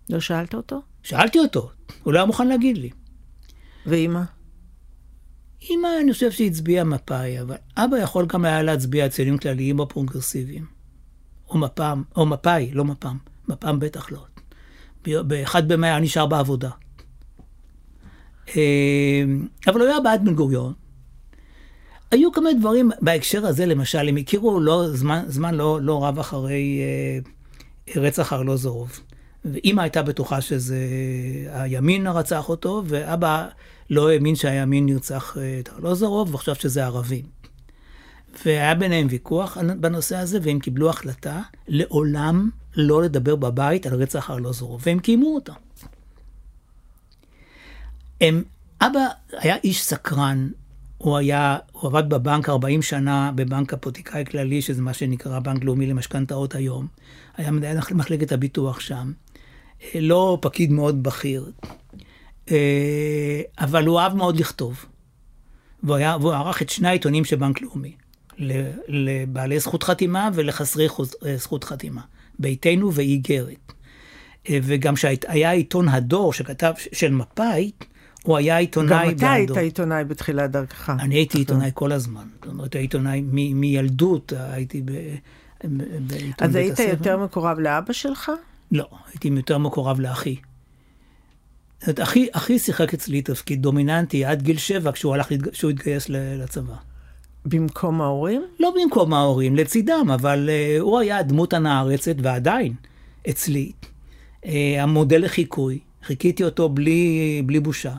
לא 0.09 0.19
שאלת 0.19 0.53
אותו? 0.53 0.81
שאלתי 1.03 1.39
אותו, 1.39 1.69
הוא 2.03 2.13
לא 2.13 2.19
היה 2.19 2.25
מוכן 2.25 2.47
להגיד 2.47 2.77
לי. 2.77 2.89
ואימא? 3.85 4.21
אמא, 5.69 5.87
אני 6.03 6.13
חושב 6.13 6.31
שהצביעה 6.31 6.83
מפא"י, 6.83 7.41
אבל 7.41 7.55
אבא 7.77 7.97
יכול 7.97 8.25
גם 8.25 8.45
היה 8.45 8.63
להצביע 8.63 9.09
ציונים 9.09 9.37
כלליים 9.37 9.79
או 9.79 9.87
פרוגרסיביים. 9.87 10.65
או 11.49 11.57
מפ"ם, 11.57 12.03
או 12.15 12.25
מפא"י, 12.25 12.71
לא 12.73 12.85
מפ"ם. 12.85 13.17
מפ"ם 13.47 13.79
בטח 13.79 14.11
לא. 14.11 14.25
ב-1 15.07 15.61
במאי 15.61 15.89
היה 15.89 15.99
נשאר 15.99 16.25
בעבודה. 16.25 16.69
אה, 18.55 19.23
אבל 19.67 19.81
הוא 19.81 19.89
היה 19.89 19.99
בעד 19.99 20.25
בן 20.25 20.35
גוריון. 20.35 20.73
היו 22.11 22.31
כמה 22.31 22.53
דברים 22.59 22.91
בהקשר 23.01 23.45
הזה, 23.45 23.65
למשל, 23.65 24.09
הם 24.09 24.17
הכירו 24.17 24.59
לא, 24.59 24.87
זמן, 24.91 25.23
זמן 25.27 25.55
לא, 25.55 25.81
לא 25.81 26.05
רב 26.05 26.19
אחרי 26.19 26.79
אה, 26.81 28.01
רצח 28.01 28.33
ארלוזורוב. 28.33 28.99
ואימא 29.45 29.81
הייתה 29.81 30.03
בטוחה 30.03 30.41
שזה 30.41 30.77
הימין 31.51 32.07
רצח 32.07 32.49
אותו, 32.49 32.83
ואבא 32.85 33.47
לא 33.89 34.09
האמין 34.09 34.35
שהימין 34.35 34.85
נרצח 34.85 35.37
אה, 35.37 35.59
את 35.59 35.69
ארלוזורוב, 35.69 36.35
וחשב 36.35 36.55
שזה 36.55 36.85
ערבים. 36.85 37.25
והיה 38.45 38.75
ביניהם 38.75 39.07
ויכוח 39.09 39.57
בנושא 39.79 40.17
הזה, 40.17 40.39
והם 40.41 40.59
קיבלו 40.59 40.89
החלטה 40.89 41.41
לעולם 41.67 42.49
לא 42.75 43.03
לדבר 43.03 43.35
בבית 43.35 43.85
על 43.85 43.93
רצח 43.93 44.31
ארלוזורוב, 44.31 44.81
והם 44.85 44.99
קיימו 44.99 45.35
אותה. 45.35 45.53
הם, 48.21 48.43
אבא 48.81 48.99
היה 49.31 49.55
איש 49.63 49.83
סקרן, 49.83 50.49
הוא 50.97 51.17
היה, 51.17 51.57
הוא 51.71 51.89
עבד 51.89 52.09
בבנק 52.09 52.49
40 52.49 52.81
שנה, 52.81 53.31
בבנק 53.35 53.73
הפוטיקאי 53.73 54.25
כללי, 54.25 54.61
שזה 54.61 54.81
מה 54.81 54.93
שנקרא 54.93 55.39
בנק 55.39 55.63
לאומי 55.63 55.87
למשכנתאות 55.87 56.55
היום. 56.55 56.87
היה 57.37 57.51
מנהל 57.51 57.77
מחלקת 57.91 58.31
הביטוח 58.31 58.79
שם. 58.79 59.11
אה, 59.83 59.99
לא 59.99 60.37
פקיד 60.41 60.71
מאוד 60.71 61.03
בכיר, 61.03 61.51
אה, 61.63 61.69
אבל 63.59 63.85
הוא 63.85 63.99
אהב 63.99 64.15
מאוד 64.15 64.37
לכתוב. 64.39 64.85
והוא, 65.83 65.95
היה, 65.95 66.17
והוא 66.21 66.33
ערך 66.33 66.61
את 66.61 66.69
שני 66.69 66.87
העיתונים 66.87 67.25
של 67.25 67.35
בנק 67.35 67.61
לאומי, 67.61 67.95
לבעלי 68.87 69.59
זכות 69.59 69.83
חתימה 69.83 70.29
ולחסרי 70.33 70.87
זכות 71.35 71.63
חתימה, 71.63 72.01
ביתנו 72.39 72.93
ואיגרת. 72.93 73.73
אה, 74.49 74.59
וגם 74.63 74.95
שהיה 74.95 75.51
עיתון 75.51 75.89
הדור 75.89 76.33
שכתב, 76.33 76.73
של 76.93 77.11
מפא"י, 77.11 77.71
הוא 78.23 78.37
היה 78.37 78.57
עיתונאי 78.57 79.07
גם 79.13 79.17
בעדו. 79.17 79.23
אתה 79.23 79.33
היית 79.33 79.57
עיתונאי 79.57 80.03
בתחילת 80.03 80.51
דרכך. 80.51 80.89
אני 80.99 81.15
הייתי 81.15 81.37
עיתונאי 81.37 81.71
כל 81.73 81.91
הזמן. 81.91 82.27
זאת 82.35 82.47
אומרת, 82.53 82.75
עיתונאי 82.75 83.21
מ- 83.21 83.59
מילדות, 83.61 84.33
הייתי 84.37 84.81
ב... 84.81 84.91
ב- 84.91 85.17
בעיתון 86.07 86.47
אז 86.47 86.53
בית 86.53 86.55
היית 86.55 86.73
הספר. 86.73 86.89
יותר 86.89 87.17
מקורב 87.17 87.59
לאבא 87.59 87.93
שלך? 87.93 88.31
לא, 88.71 88.89
הייתי 89.11 89.27
יותר 89.27 89.57
מקורב 89.57 89.99
לאחי. 89.99 90.35
זאת 91.79 91.87
אומרת, 91.87 91.99
אחי, 91.99 92.27
אחי 92.31 92.59
שיחק 92.59 92.93
אצלי 92.93 93.21
תפקיד 93.21 93.61
דומיננטי 93.61 94.25
עד 94.25 94.41
גיל 94.41 94.57
שבע 94.57 94.91
כשהוא 94.91 95.13
הלך, 95.13 95.29
כשהוא 95.51 95.71
התגייס 95.71 96.09
לצבא. 96.09 96.75
במקום 97.45 98.01
ההורים? 98.01 98.45
לא 98.59 98.73
במקום 98.75 99.13
ההורים, 99.13 99.55
לצידם, 99.55 100.07
אבל 100.13 100.49
uh, 100.49 100.81
הוא 100.81 100.99
היה 100.99 101.17
הדמות 101.17 101.53
הנערצת, 101.53 102.15
ועדיין, 102.21 102.73
אצלי. 103.29 103.71
Uh, 104.43 104.47
המודל 104.79 105.25
לחיקוי, 105.25 105.79
חיכיתי 106.03 106.43
אותו 106.43 106.69
בלי, 106.69 107.41
בלי 107.45 107.59
בושה. 107.59 107.93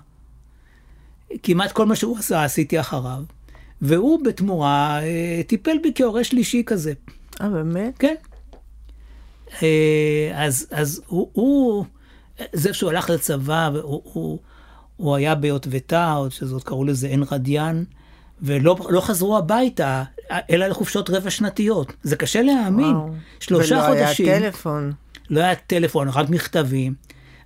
כמעט 1.43 1.73
כל 1.73 1.87
מה 1.87 1.97
שהוא 1.97 2.19
עשה, 2.19 2.45
עשיתי 2.45 2.81
אחריו. 2.81 3.23
והוא 3.83 4.25
בתמורה 4.25 5.01
uh, 5.01 5.47
טיפל 5.47 5.77
בי 5.83 5.93
כהורה 5.95 6.25
שלישי 6.25 6.63
כזה. 6.67 6.93
אה, 7.41 7.49
באמת? 7.49 7.99
כן. 7.99 8.15
אה, 9.63 10.33
אז, 10.35 10.67
אז 10.71 11.03
הוא, 11.07 11.31
הוא, 11.33 11.85
זה 12.53 12.75
שהוא 12.75 12.91
הלך 12.91 13.11
לצבא, 13.11 13.71
והוא, 13.75 14.03
הוא, 14.05 14.39
הוא 14.97 15.17
היה 15.17 15.35
ביוטבתה, 15.35 16.13
עוד 16.13 16.33
שזאת 16.33 16.63
קראו 16.65 16.85
לזה 16.85 17.07
עין 17.09 17.25
רדיאן, 17.31 17.85
ולא 18.43 18.77
לא 18.91 19.01
חזרו 19.01 19.39
הביתה, 19.39 20.03
אלא 20.51 20.67
לחופשות 20.67 21.11
רבע 21.11 21.31
שנתיות. 21.31 21.93
זה 22.03 22.17
קשה 22.17 22.43
להאמין. 22.43 22.87
וואו. 22.97 23.11
שלושה 23.41 23.75
ולא 23.77 23.87
חודשים. 23.87 24.29
היה 24.29 24.41
טלפון. 24.41 24.93
לא 25.31 25.41
היה 25.41 25.55
טלפון, 25.55 26.09
רק 26.09 26.31
מכתבים. 26.31 26.95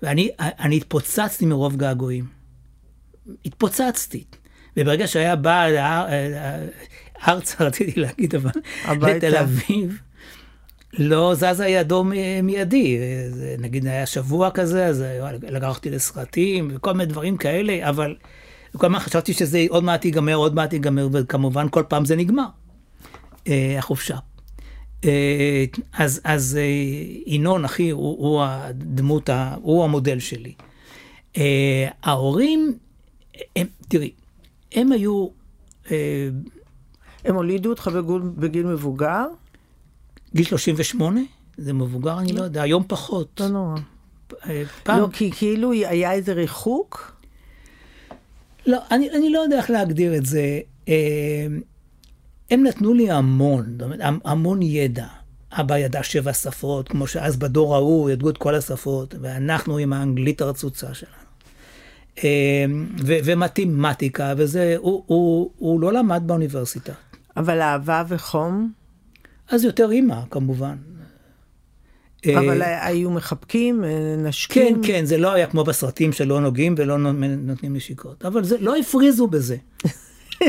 ואני 0.02 0.30
אני 0.40 0.76
התפוצצתי 0.76 1.46
מרוב 1.46 1.76
געגועים. 1.76 2.24
התפוצצתי. 3.46 4.24
וברגע 4.76 5.06
שהיה 5.06 5.36
בא 5.36 5.68
לאר- 5.68 6.06
ארצה, 7.28 7.64
רציתי 7.64 8.00
להגיד, 8.00 8.34
אבל 8.34 8.50
הביתה. 8.84 9.28
לתל 9.28 9.36
אביב, 9.36 10.00
לא 10.98 11.34
זזה 11.34 11.66
ידו 11.66 12.04
מידי. 12.42 12.98
נגיד 13.58 13.86
היה 13.86 14.06
שבוע 14.06 14.50
כזה, 14.50 14.86
אז 14.86 15.04
לקחתי 15.42 15.90
לסרטים 15.90 16.68
וכל 16.74 16.92
מיני 16.92 17.06
דברים 17.06 17.36
כאלה, 17.36 17.88
אבל 17.88 18.16
כל 18.76 18.86
הזמן 18.86 18.98
חשבתי 18.98 19.32
שזה 19.32 19.64
עוד 19.68 19.84
מעט 19.84 20.04
ייגמר, 20.04 20.34
עוד 20.34 20.54
מעט 20.54 20.72
ייגמר, 20.72 21.08
וכמובן 21.12 21.66
כל 21.70 21.82
פעם 21.88 22.04
זה 22.04 22.16
נגמר, 22.16 22.46
אה, 23.48 23.78
החופשה. 23.78 24.16
אה, 25.04 25.64
אז, 25.98 26.20
אז 26.24 26.58
אה, 26.60 26.62
ינון, 27.26 27.64
אחי, 27.64 27.90
הוא, 27.90 28.18
הוא 28.18 28.42
הדמות, 28.44 29.30
הוא 29.62 29.84
המודל 29.84 30.18
שלי. 30.18 30.52
ההורים, 32.02 32.78
הם, 33.56 33.66
תראי, 33.88 34.10
הם 34.72 34.92
היו, 34.92 35.28
הם 37.24 37.34
הולידו 37.34 37.70
אותך 37.70 37.90
בגיל 38.36 38.66
מבוגר? 38.66 39.26
גיל 40.34 40.46
38, 40.46 41.20
זה 41.56 41.72
מבוגר, 41.72 42.18
אני 42.18 42.32
לא 42.32 42.42
יודע, 42.42 42.62
היום 42.62 42.84
פחות. 42.88 43.40
לא 43.40 43.48
נורא. 43.48 43.76
אה, 44.46 44.62
פעם, 44.82 45.00
לא, 45.00 45.08
כי 45.12 45.30
כאילו 45.30 45.72
היה 45.72 46.12
איזה 46.12 46.32
ריחוק? 46.32 47.16
לא, 48.66 48.78
אני, 48.90 49.10
אני 49.10 49.30
לא 49.30 49.38
יודע 49.38 49.56
איך 49.56 49.70
להגדיר 49.70 50.16
את 50.16 50.26
זה. 50.26 50.60
אה, 50.88 51.46
הם 52.50 52.62
נתנו 52.62 52.94
לי 52.94 53.10
המון, 53.10 53.78
המון 54.24 54.62
ידע. 54.62 55.06
אבא 55.52 55.78
ידע 55.78 56.02
שבע 56.02 56.32
שפות, 56.32 56.88
כמו 56.88 57.06
שאז 57.06 57.36
בדור 57.36 57.74
ההוא 57.74 58.10
ידעו 58.10 58.30
את 58.30 58.38
כל 58.38 58.54
השפות, 58.54 59.14
ואנחנו 59.20 59.78
עם 59.78 59.92
האנגלית 59.92 60.40
הרצוצה 60.40 60.94
שלנו. 60.94 61.12
אה, 62.24 62.64
ו- 63.06 63.18
ומתמטיקה, 63.24 64.34
וזה, 64.36 64.74
הוא, 64.78 65.02
הוא, 65.06 65.50
הוא 65.58 65.80
לא 65.80 65.92
למד 65.92 66.22
באוניברסיטה. 66.26 66.92
אבל 67.36 67.60
אהבה 67.60 68.02
וחום? 68.08 68.72
אז 69.52 69.64
יותר 69.64 69.90
אימא, 69.90 70.20
כמובן. 70.30 70.76
אה, 72.26 72.38
אבל 72.38 72.62
היו 72.62 73.10
מחבקים, 73.10 73.84
אה, 73.84 73.88
כן, 73.88 74.26
נשקים? 74.26 74.82
כן, 74.82 75.04
זה 75.04 75.18
לא 75.18 75.32
היה 75.32 75.46
כמו 75.46 75.64
בסרטים 75.64 76.12
שלא 76.12 76.40
נוגעים 76.40 76.74
ולא 76.78 76.98
נותנים 77.38 77.76
נשיקות, 77.76 78.24
אבל 78.24 78.44
זה, 78.44 78.56
לא 78.60 78.76
הפריזו 78.76 79.26
בזה. 79.26 79.56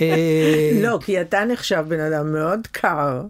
אה, 0.00 0.70
לא, 0.82 0.98
כי 1.04 1.20
אתה 1.20 1.44
נחשב 1.44 1.84
בן 1.88 2.00
אדם 2.00 2.32
מאוד 2.32 2.66
קר. 2.66 3.22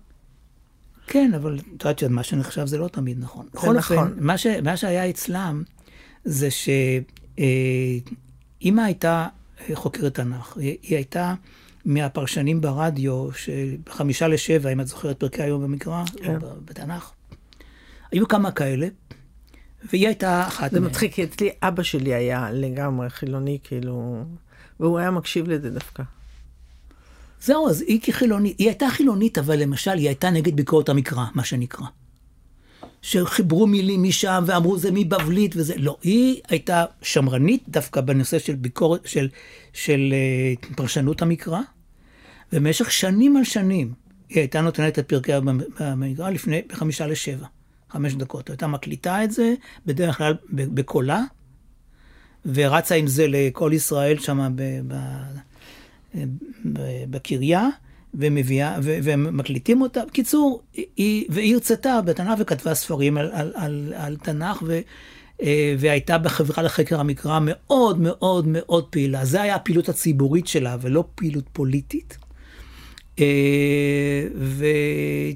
כן, 1.07 1.35
אבל 1.35 1.59
את 1.59 1.83
יודעת 1.85 1.99
שמה 1.99 2.23
שנחשב 2.23 2.67
זה 2.67 2.79
לא 2.79 2.89
תמיד 2.89 3.19
נכון. 3.21 3.45
זה 3.45 3.51
בכל 3.55 3.73
נכון. 3.73 3.99
אופן, 3.99 4.13
מה, 4.21 4.39
ש, 4.39 4.47
מה 4.47 4.77
שהיה 4.77 5.11
אצלם 5.11 5.63
זה 6.25 6.49
שאימא 7.41 8.81
הייתה 8.81 9.27
אה, 9.71 9.77
חוקרת 9.77 10.15
תנ"ך. 10.15 10.57
היא, 10.57 10.77
היא 10.83 10.97
הייתה 10.97 11.35
מהפרשנים 11.85 12.61
ברדיו 12.61 13.33
של 13.33 13.77
חמישה 13.89 14.29
לשבע, 14.29 14.73
אם 14.73 14.81
את 14.81 14.87
זוכרת 14.87 15.21
פרקי 15.21 15.43
היום 15.43 15.63
במקרא, 15.63 16.05
כן. 16.17 16.39
ב- 16.39 16.45
בתנ"ך. 16.65 17.11
היו 18.13 18.29
כמה 18.29 18.51
כאלה, 18.51 18.89
והיא 19.91 20.07
הייתה 20.07 20.47
אחת 20.47 20.71
זה 20.71 20.81
מהן. 20.81 20.91
מצחיק, 20.91 21.15
כי 21.15 21.25
אצלי 21.25 21.51
אבא 21.63 21.83
שלי 21.83 22.15
היה 22.15 22.51
לגמרי 22.53 23.11
חילוני, 23.11 23.59
כאילו, 23.65 24.25
והוא 24.81 24.99
היה 24.99 25.11
מקשיב 25.11 25.49
לזה 25.49 25.71
דווקא. 25.71 26.03
זהו, 27.41 27.69
אז 27.69 27.81
היא 27.81 28.01
כחילונית, 28.03 28.59
היא 28.59 28.69
הייתה 28.69 28.87
חילונית, 28.91 29.39
אבל 29.39 29.59
למשל, 29.59 29.91
היא 29.91 30.09
הייתה 30.09 30.31
נגד 30.31 30.57
ביקורת 30.57 30.89
המקרא, 30.89 31.25
מה 31.35 31.45
שנקרא. 31.45 31.87
שחיברו 33.03 33.67
מילים 33.67 34.03
משם 34.03 34.45
ואמרו 34.47 34.79
זה 34.79 34.91
מבבלית 34.93 35.57
וזה, 35.57 35.75
לא, 35.77 35.97
היא 36.03 36.41
הייתה 36.49 36.85
שמרנית 37.03 37.63
דווקא 37.69 38.01
בנושא 38.01 38.39
של 38.39 38.55
ביקורת, 38.55 39.01
של, 39.07 39.29
של 39.73 40.15
uh, 40.63 40.75
פרשנות 40.77 41.23
המקרא, 41.23 41.61
במשך 42.53 42.93
שנים 42.93 43.37
על 43.37 43.45
שנים 43.45 43.93
היא 44.29 44.39
הייתה 44.39 44.61
נותנת 44.61 44.99
את 44.99 45.09
פרקי 45.09 45.33
המקרא 45.79 46.31
לפני, 46.31 46.63
בחמישה 46.69 47.07
לשבע, 47.07 47.47
חמש 47.91 48.15
דקות. 48.15 48.51
הייתה 48.51 48.67
מקליטה 48.67 49.25
את 49.25 49.31
זה, 49.31 49.55
בדרך 49.87 50.19
כלל 50.19 50.35
בקולה, 50.51 51.23
ורצה 52.47 52.95
עם 52.95 53.07
זה 53.07 53.27
לכל 53.29 53.71
ישראל 53.75 54.19
שם 54.19 54.57
בקריה, 57.11 57.69
ומביאה, 58.15 58.77
ו- 58.83 58.99
ומקליטים 59.03 59.83
אותה. 59.83 60.01
בקיצור, 60.09 60.63
היא, 60.97 61.27
והיא 61.29 61.55
הרצתה 61.55 62.01
בתנ"ך 62.05 62.39
וכתבה 62.39 62.75
ספרים 62.75 63.19
על, 63.19 63.31
על, 63.33 63.53
על, 63.55 63.93
על 63.97 64.17
תנ"ך, 64.17 64.63
ו, 64.67 64.81
אה, 65.43 65.75
והייתה 65.79 66.19
בחברה 66.19 66.63
לחקר 66.63 67.01
המקרא 67.01 67.39
מאוד 67.43 68.01
מאוד 68.01 68.47
מאוד 68.49 68.85
פעילה. 68.85 69.25
זה 69.25 69.43
היה 69.43 69.55
הפעילות 69.55 69.89
הציבורית 69.89 70.47
שלה, 70.47 70.77
ולא 70.81 71.05
פעילות 71.15 71.45
פוליטית. 71.53 72.19
אה, 73.19 74.27
ואני 74.35 75.35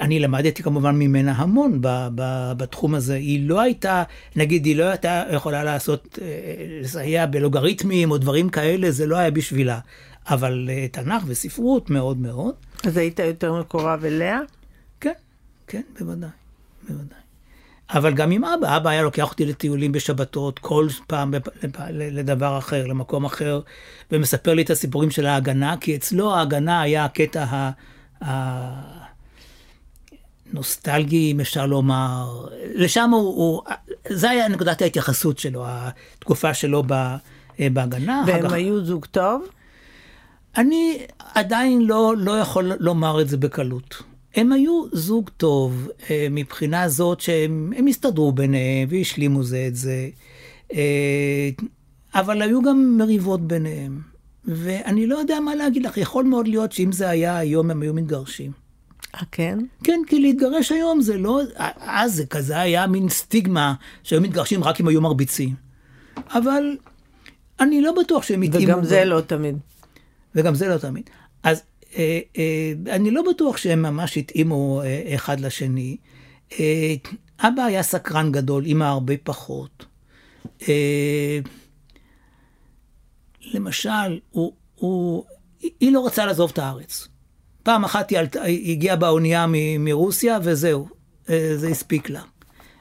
אני 0.00 0.18
למדתי 0.18 0.62
כמובן 0.62 0.96
ממנה 0.96 1.32
המון 1.32 1.78
ב, 1.80 1.88
ב, 2.14 2.52
בתחום 2.56 2.94
הזה. 2.94 3.14
היא 3.14 3.48
לא 3.48 3.60
הייתה, 3.60 4.02
נגיד, 4.36 4.64
היא 4.64 4.76
לא 4.76 4.84
הייתה 4.84 5.22
יכולה 5.32 5.64
לעשות, 5.64 6.18
אה, 6.22 6.26
לסייע 6.80 7.26
בלוגריתמים 7.26 8.10
או 8.10 8.18
דברים 8.18 8.48
כאלה, 8.48 8.90
זה 8.90 9.06
לא 9.06 9.16
היה 9.16 9.30
בשבילה. 9.30 9.78
אבל 10.28 10.70
אה, 10.72 10.88
תנ"ך 10.88 11.22
וספרות 11.26 11.90
מאוד 11.90 12.18
מאוד. 12.18 12.54
אז 12.84 12.96
היית 12.96 13.18
יותר 13.18 13.60
מקורב 13.60 14.04
אליה? 14.04 14.40
כן, 15.00 15.12
כן, 15.66 15.82
בוודאי, 15.98 16.30
בוודאי. 16.88 17.18
אבל 17.90 18.14
גם 18.14 18.30
עם 18.30 18.44
אבא, 18.44 18.76
אבא 18.76 18.90
היה 18.90 19.02
לוקח 19.02 19.30
אותי 19.30 19.44
לטיולים 19.44 19.92
בשבתות, 19.92 20.58
כל 20.58 20.88
פעם 21.06 21.34
לדבר 21.90 22.58
אחר, 22.58 22.86
למקום 22.86 23.24
אחר, 23.24 23.60
ומספר 24.12 24.54
לי 24.54 24.62
את 24.62 24.70
הסיפורים 24.70 25.10
של 25.10 25.26
ההגנה, 25.26 25.76
כי 25.80 25.96
אצלו 25.96 26.34
ההגנה 26.34 26.80
היה 26.80 27.04
הקטע 27.04 27.44
ה... 27.44 27.70
ה... 28.24 29.06
נוסטלגי, 30.52 31.32
אם 31.32 31.40
אפשר 31.40 31.66
לומר. 31.66 32.46
לשם 32.74 33.10
הוא, 33.10 33.36
הוא... 33.36 33.62
זה 34.08 34.30
היה 34.30 34.48
נקודת 34.48 34.82
ההתייחסות 34.82 35.38
שלו, 35.38 35.64
התקופה 35.66 36.54
שלו 36.54 36.82
אה, 36.90 37.68
בהגנה. 37.72 38.24
והם 38.26 38.52
היו 38.52 38.84
זוג 38.84 39.04
טוב? 39.04 39.48
אני 40.58 40.98
עדיין 41.34 41.82
לא, 41.82 42.14
לא 42.18 42.38
יכול 42.38 42.72
לומר 42.80 43.20
את 43.20 43.28
זה 43.28 43.36
בקלות. 43.36 44.02
הם 44.34 44.52
היו 44.52 44.84
זוג 44.92 45.30
טוב 45.36 45.88
אה, 46.10 46.26
מבחינה 46.30 46.88
זאת 46.88 47.20
שהם 47.20 47.72
הם 47.76 47.86
הסתדרו 47.86 48.32
ביניהם 48.32 48.88
והשלימו 48.90 49.42
זה 49.42 49.64
את 49.68 49.76
זה, 49.76 50.08
אה, 50.72 51.48
אבל 52.14 52.42
היו 52.42 52.62
גם 52.62 52.96
מריבות 52.98 53.46
ביניהם. 53.46 54.00
ואני 54.44 55.06
לא 55.06 55.16
יודע 55.16 55.40
מה 55.40 55.54
להגיד 55.54 55.82
לך, 55.82 55.96
יכול 55.96 56.24
מאוד 56.24 56.48
להיות 56.48 56.72
שאם 56.72 56.92
זה 56.92 57.08
היה 57.08 57.36
היום 57.36 57.70
הם 57.70 57.82
היו 57.82 57.94
מתגרשים. 57.94 58.52
אה, 59.14 59.20
כן? 59.32 59.58
כן, 59.84 60.00
כי 60.06 60.20
להתגרש 60.20 60.72
היום 60.72 61.00
זה 61.00 61.18
לא, 61.18 61.40
אז 61.78 62.14
זה 62.14 62.26
כזה 62.26 62.60
היה 62.60 62.86
מין 62.86 63.08
סטיגמה 63.08 63.74
שהיו 64.02 64.20
מתגרשים 64.20 64.64
רק 64.64 64.80
אם 64.80 64.88
היו 64.88 65.00
מרביצים. 65.00 65.54
אבל 66.30 66.76
אני 67.60 67.82
לא 67.82 67.92
בטוח 68.00 68.22
שהם 68.22 68.42
התאימו. 68.42 68.72
וגם 68.72 68.84
זה 68.84 69.04
לא 69.04 69.20
תמיד. 69.20 69.56
וגם 70.36 70.54
זה 70.54 70.68
לא 70.68 70.76
תמיד. 70.78 71.10
אז 71.42 71.62
אה, 71.96 72.20
אה, 72.38 72.72
אני 72.94 73.10
לא 73.10 73.22
בטוח 73.30 73.56
שהם 73.56 73.82
ממש 73.82 74.18
התאימו 74.18 74.82
אה, 74.84 75.14
אחד 75.14 75.40
לשני. 75.40 75.96
אה, 76.60 76.94
אבא 77.40 77.62
היה 77.62 77.82
סקרן 77.82 78.32
גדול, 78.32 78.66
אמא 78.66 78.84
הרבה 78.84 79.14
פחות. 79.22 79.86
אה, 80.68 81.38
למשל, 83.54 84.18
הוא, 84.30 84.52
הוא, 84.74 85.24
היא 85.80 85.92
לא 85.92 86.06
רצה 86.06 86.26
לעזוב 86.26 86.50
את 86.52 86.58
הארץ. 86.58 87.08
פעם 87.62 87.84
אחת 87.84 88.10
היא, 88.10 88.18
עלתה, 88.18 88.42
היא 88.42 88.72
הגיעה 88.72 88.96
באונייה 88.96 89.46
מ- 89.48 89.84
מרוסיה 89.84 90.38
וזהו, 90.42 90.88
אה, 91.30 91.52
זה 91.56 91.68
הספיק 91.68 92.10
לה. 92.10 92.22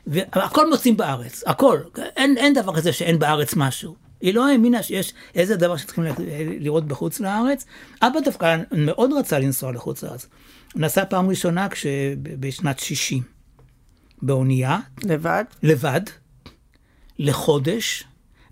והכל 0.07 0.69
מוצאים 0.69 0.97
בארץ, 0.97 1.43
הכל. 1.47 1.79
אין, 2.15 2.37
אין 2.37 2.53
דבר 2.53 2.75
כזה 2.75 2.93
שאין 2.93 3.19
בארץ 3.19 3.53
משהו. 3.55 4.04
היא 4.21 4.33
לא 4.33 4.47
האמינה 4.47 4.83
שיש 4.83 5.13
איזה 5.35 5.55
דבר 5.55 5.77
שצריכים 5.77 6.03
לראות 6.59 6.85
בחוץ 6.85 7.19
לארץ. 7.19 7.65
אבא 8.01 8.19
דווקא 8.19 8.57
מאוד 8.71 9.13
רצה 9.13 9.39
לנסוע 9.39 9.71
לחוץ 9.71 10.03
לארץ. 10.03 10.27
הוא 10.73 10.81
נסע 10.81 11.05
פעם 11.05 11.29
ראשונה 11.29 11.69
כש... 11.69 11.85
בשנת 12.39 12.79
60, 12.79 13.23
באונייה, 14.21 14.79
לבד? 15.03 15.43
לבד, 15.63 16.01
לחודש, 17.19 18.03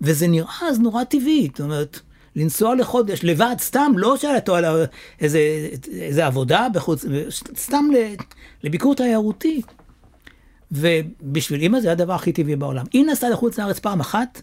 וזה 0.01 0.27
נראה 0.27 0.67
אז 0.69 0.79
נורא 0.79 1.03
טבעי, 1.03 1.47
זאת 1.51 1.61
אומרת, 1.61 1.99
לנסוע 2.35 2.75
לחודש 2.75 3.23
לבד, 3.23 3.55
סתם, 3.59 3.91
לא 3.95 4.17
שאלה 4.17 4.35
אותו 4.35 4.55
על 4.55 4.65
איזה, 5.19 5.39
איזה 5.93 6.25
עבודה 6.25 6.67
בחוץ, 6.73 7.05
סתם 7.57 7.85
לביקור 8.63 8.95
תיירותי. 8.95 9.61
ובשביל 10.71 11.61
אמא 11.61 11.79
זה 11.79 11.91
הדבר 11.91 12.13
הכי 12.13 12.31
טבעי 12.31 12.55
בעולם. 12.55 12.85
היא 12.93 13.05
נסעה 13.05 13.29
לחוץ 13.29 13.59
לארץ 13.59 13.79
פעם 13.79 13.99
אחת, 13.99 14.41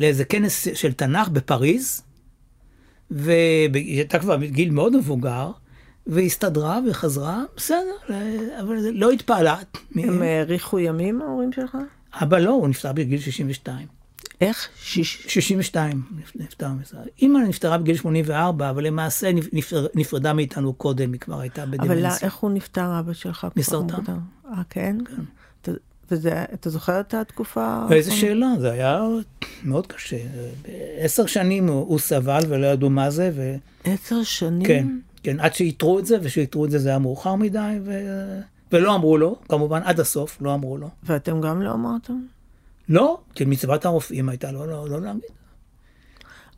לאיזה 0.00 0.24
כנס 0.24 0.68
של 0.74 0.92
תנ"ך 0.92 1.28
בפריז, 1.28 2.02
והיא 3.10 3.70
הייתה 3.98 4.18
כבר 4.18 4.36
בגיל 4.36 4.70
מאוד 4.70 4.96
מבוגר, 4.96 5.50
והסתדרה 6.06 6.78
וחזרה, 6.90 7.42
בסדר, 7.56 8.14
אבל 8.60 8.76
לא 8.92 9.10
התפעלה. 9.10 9.56
הם 9.96 10.22
האריכו 10.22 10.78
ימים, 10.78 11.22
ההורים 11.22 11.52
שלך? 11.52 11.76
אבא 12.14 12.38
לא, 12.38 12.50
הוא 12.50 12.68
נפטר 12.68 12.92
בגיל 12.92 13.20
62. 13.20 13.86
איך? 14.40 14.68
שיש... 14.76 15.24
62 15.28 16.02
נפטר. 16.34 16.68
אמא 17.22 17.38
נפטרה 17.38 17.78
בגיל 17.78 17.96
84, 17.96 18.70
אבל 18.70 18.86
למעשה 18.86 19.30
נפר, 19.52 19.86
נפרדה 19.94 20.32
מאיתנו 20.32 20.72
קודם, 20.72 21.12
היא 21.12 21.20
כבר 21.20 21.40
הייתה 21.40 21.62
אבל 21.62 21.70
בדמנסיה. 21.78 22.00
לא, 22.02 22.14
איך 22.22 22.34
הוא 22.36 22.50
נפטר, 22.50 22.98
אבא 23.00 23.12
שלך? 23.12 23.46
מסרטן. 23.56 23.94
אה, 24.46 24.62
כן? 24.70 24.96
אתה- 25.02 25.12
וזה, 26.10 26.44
אתה 26.54 26.70
זוכר 26.70 27.00
את 27.00 27.14
התקופה? 27.14 27.86
איזה? 27.90 28.12
שאלה, 28.12 28.46
זה 28.60 28.70
היה 28.70 29.02
מאוד 29.64 29.86
קשה. 29.86 30.16
עשר 30.98 31.26
שנים 31.26 31.68
הוא, 31.68 31.86
הוא 31.88 31.98
סבל 31.98 32.40
ולא 32.48 32.66
ידעו 32.66 32.90
מה 32.90 33.10
זה, 33.10 33.30
ו... 33.34 33.54
עשר 33.84 34.22
שנים? 34.22 34.66
כן, 34.66 34.86
כן, 35.22 35.40
עד 35.40 35.54
שאיתרו 35.54 35.98
את 35.98 36.06
זה, 36.06 36.18
ושאיתרו 36.22 36.64
את 36.64 36.70
זה 36.70 36.78
זה 36.78 36.88
היה 36.88 36.98
מאוחר 36.98 37.34
מדי, 37.34 37.78
ו... 37.84 37.92
ולא 38.72 38.94
אמרו 38.94 39.18
לו, 39.18 39.36
כמובן 39.48 39.82
עד 39.84 40.00
הסוף 40.00 40.38
לא 40.40 40.54
אמרו 40.54 40.76
לו. 40.76 40.88
ואתם 41.02 41.40
גם 41.40 41.62
לא 41.62 41.72
אמרתם? 41.72 42.20
לא, 42.88 43.18
כי 43.34 43.44
מצוות 43.44 43.84
הרופאים 43.84 44.28
הייתה 44.28 44.52
לא, 44.52 44.68
לא, 44.68 44.88
לא 44.88 45.00
להגיד. 45.00 45.30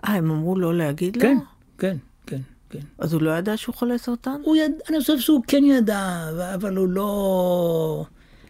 אה, 0.05 0.13
הם 0.15 0.31
אמרו 0.31 0.57
לא 0.57 0.75
להגיד 0.75 1.17
לו? 1.17 1.23
כן, 1.23 1.39
כן, 1.79 1.97
כן, 2.27 2.41
כן. 2.71 2.81
אז 2.99 3.13
הוא 3.13 3.23
לא 3.23 3.31
ידע 3.31 3.57
שהוא 3.57 3.75
חולה 3.75 3.99
סרטן? 3.99 4.41
הוא 4.45 4.57
יד... 4.57 4.73
אני 4.91 5.01
חושב 5.01 5.19
שהוא 5.19 5.43
כן 5.47 5.65
ידע, 5.65 6.29
אבל 6.55 6.77
הוא 6.77 6.89
לא... 6.89 8.07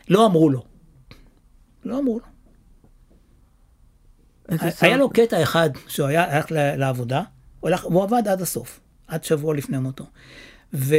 לא 0.09 0.27
אמרו 0.27 0.51
לו. 0.51 0.72
לא 1.85 1.99
אמרו 1.99 2.19
לו. 2.19 2.27
היה 4.81 4.97
לו 4.97 5.11
קטע 5.11 5.43
אחד 5.43 5.71
שהוא 5.89 6.09
היה 6.09 6.37
הלך 6.37 6.47
לעבודה, 6.51 7.23
הוא, 7.61 7.69
הלך, 7.69 7.85
הוא 7.85 8.03
עבד 8.03 8.29
עד 8.29 8.43
הסוף, 8.43 8.81
עד 9.07 9.25
שבוע 9.25 9.55
לפני 9.55 9.79
מותו. 9.79 10.05
והוא 10.73 10.93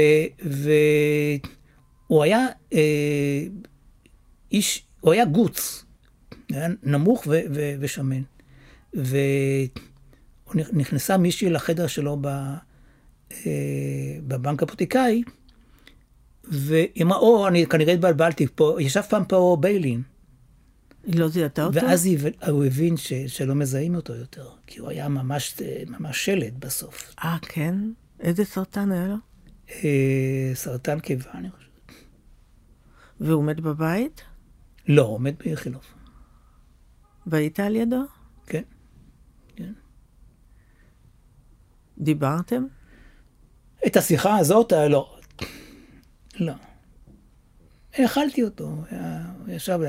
היה 2.09 2.47
אה, 2.73 3.43
איש, 4.51 4.85
הוא 4.99 5.13
היה 5.13 5.25
גוץ, 5.25 5.85
היה 6.49 6.67
נמוך 6.83 7.23
ו, 7.27 7.39
ו, 7.53 7.73
ושמן. 7.79 8.21
ונכנסה 10.53 11.17
מישהי 11.17 11.49
לחדר 11.49 11.87
שלו 11.87 12.17
ב, 12.21 12.27
אה, 12.27 14.17
בבנק 14.27 14.63
הפוטיקאי, 14.63 15.23
והיא 16.43 17.03
אמרה, 17.03 17.17
או, 17.17 17.47
אני 17.47 17.65
כנראה 17.65 17.93
התבלבלתי 17.93 18.47
פה, 18.55 18.77
ישב 18.79 19.01
פעם 19.01 19.25
פה 19.25 19.57
ביילין. 19.59 20.01
היא 21.03 21.19
לא 21.19 21.27
זיהתה 21.27 21.63
אותו? 21.65 21.75
ואז 21.81 22.05
היא- 22.05 22.17
הוא 22.49 22.65
הבין 22.65 22.97
ש, 22.97 23.13
שלא 23.13 23.55
מזהים 23.55 23.95
אותו 23.95 24.15
יותר, 24.15 24.49
כי 24.67 24.79
הוא 24.79 24.89
היה 24.89 25.07
ממש, 25.07 25.55
ממש 25.87 26.25
שלד 26.25 26.59
בסוף. 26.59 27.15
אה, 27.23 27.37
כן? 27.41 27.75
איזה 28.19 28.45
סרטן 28.45 28.91
היה 28.91 29.07
לו? 29.07 29.15
אה, 29.69 30.51
סרטן 30.53 30.99
קיבה, 30.99 31.31
אני 31.33 31.49
חושב. 31.51 31.63
והוא 33.19 33.37
עומד 33.37 33.61
בבית? 33.61 34.21
לא, 34.87 35.01
עומד 35.03 35.33
באיכילוב. 35.39 35.83
והיית 37.27 37.59
על 37.59 37.75
ידו? 37.75 38.01
כן. 38.45 38.63
כן. 39.55 39.73
דיברתם? 41.97 42.65
את 43.87 43.97
השיחה 43.97 44.37
הזאת, 44.37 44.73
אה, 44.73 44.87
לא. 44.87 45.17
לא. 46.39 46.53
האכלתי 47.93 48.43
אותו, 48.43 48.65
הוא 48.65 49.53
ישב 49.53 49.79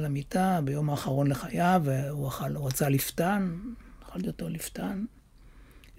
על 0.00 0.06
המיטה 0.06 0.60
ביום 0.64 0.90
האחרון 0.90 1.26
לחייו, 1.26 1.82
והוא 1.84 2.28
אכל, 2.28 2.56
הוא 2.56 2.66
רצה 2.66 2.88
לפתן, 2.88 3.58
אכלתי 4.02 4.26
אותו 4.26 4.48
לפתן. 4.48 5.04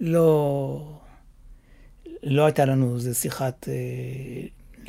לא, 0.00 1.00
לא 2.22 2.44
הייתה 2.44 2.64
לנו 2.64 2.94
איזה 2.94 3.14
שיחת 3.14 3.68
אה, 3.68 3.74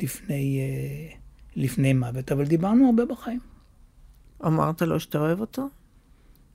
לפני, 0.00 0.58
אה, 0.60 1.16
לפני 1.56 1.92
מוות, 1.92 2.32
אבל 2.32 2.44
דיברנו 2.44 2.86
הרבה 2.86 3.04
בחיים. 3.04 3.40
אמרת 4.44 4.82
לו 4.82 5.00
שאתה 5.00 5.18
אוהב 5.18 5.40
אותו? 5.40 5.68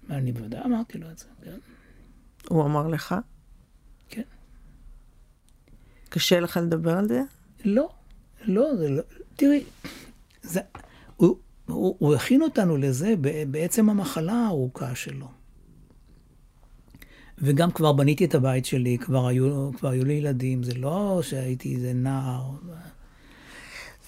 אני 0.09 0.31
בוודאי 0.31 0.61
אמרתי 0.65 0.97
לו 0.97 1.11
את 1.11 1.17
זה, 1.17 1.25
כן. 1.43 1.57
הוא 2.49 2.65
אמר 2.65 2.87
לך? 2.87 3.15
כן. 4.09 4.21
קשה 6.09 6.39
לך 6.39 6.57
לדבר 6.57 6.97
על 6.97 7.07
זה? 7.07 7.21
לא, 7.65 7.89
לא, 8.41 8.75
זה 8.75 8.89
לא. 8.89 9.01
תראי, 9.35 9.63
זה, 10.41 10.61
הוא, 11.15 11.37
הוא, 11.69 11.95
הוא 11.99 12.15
הכין 12.15 12.41
אותנו 12.41 12.77
לזה 12.77 13.13
בעצם 13.47 13.89
המחלה 13.89 14.33
הארוכה 14.33 14.95
שלו. 14.95 15.27
וגם 17.41 17.71
כבר 17.71 17.93
בניתי 17.93 18.25
את 18.25 18.35
הבית 18.35 18.65
שלי, 18.65 18.97
כבר 18.97 19.27
היו, 19.27 19.69
כבר 19.77 19.89
היו 19.89 20.05
לי 20.05 20.13
ילדים, 20.13 20.63
זה 20.63 20.73
לא 20.75 21.19
שהייתי 21.23 21.75
איזה 21.75 21.93
נער. 21.93 22.41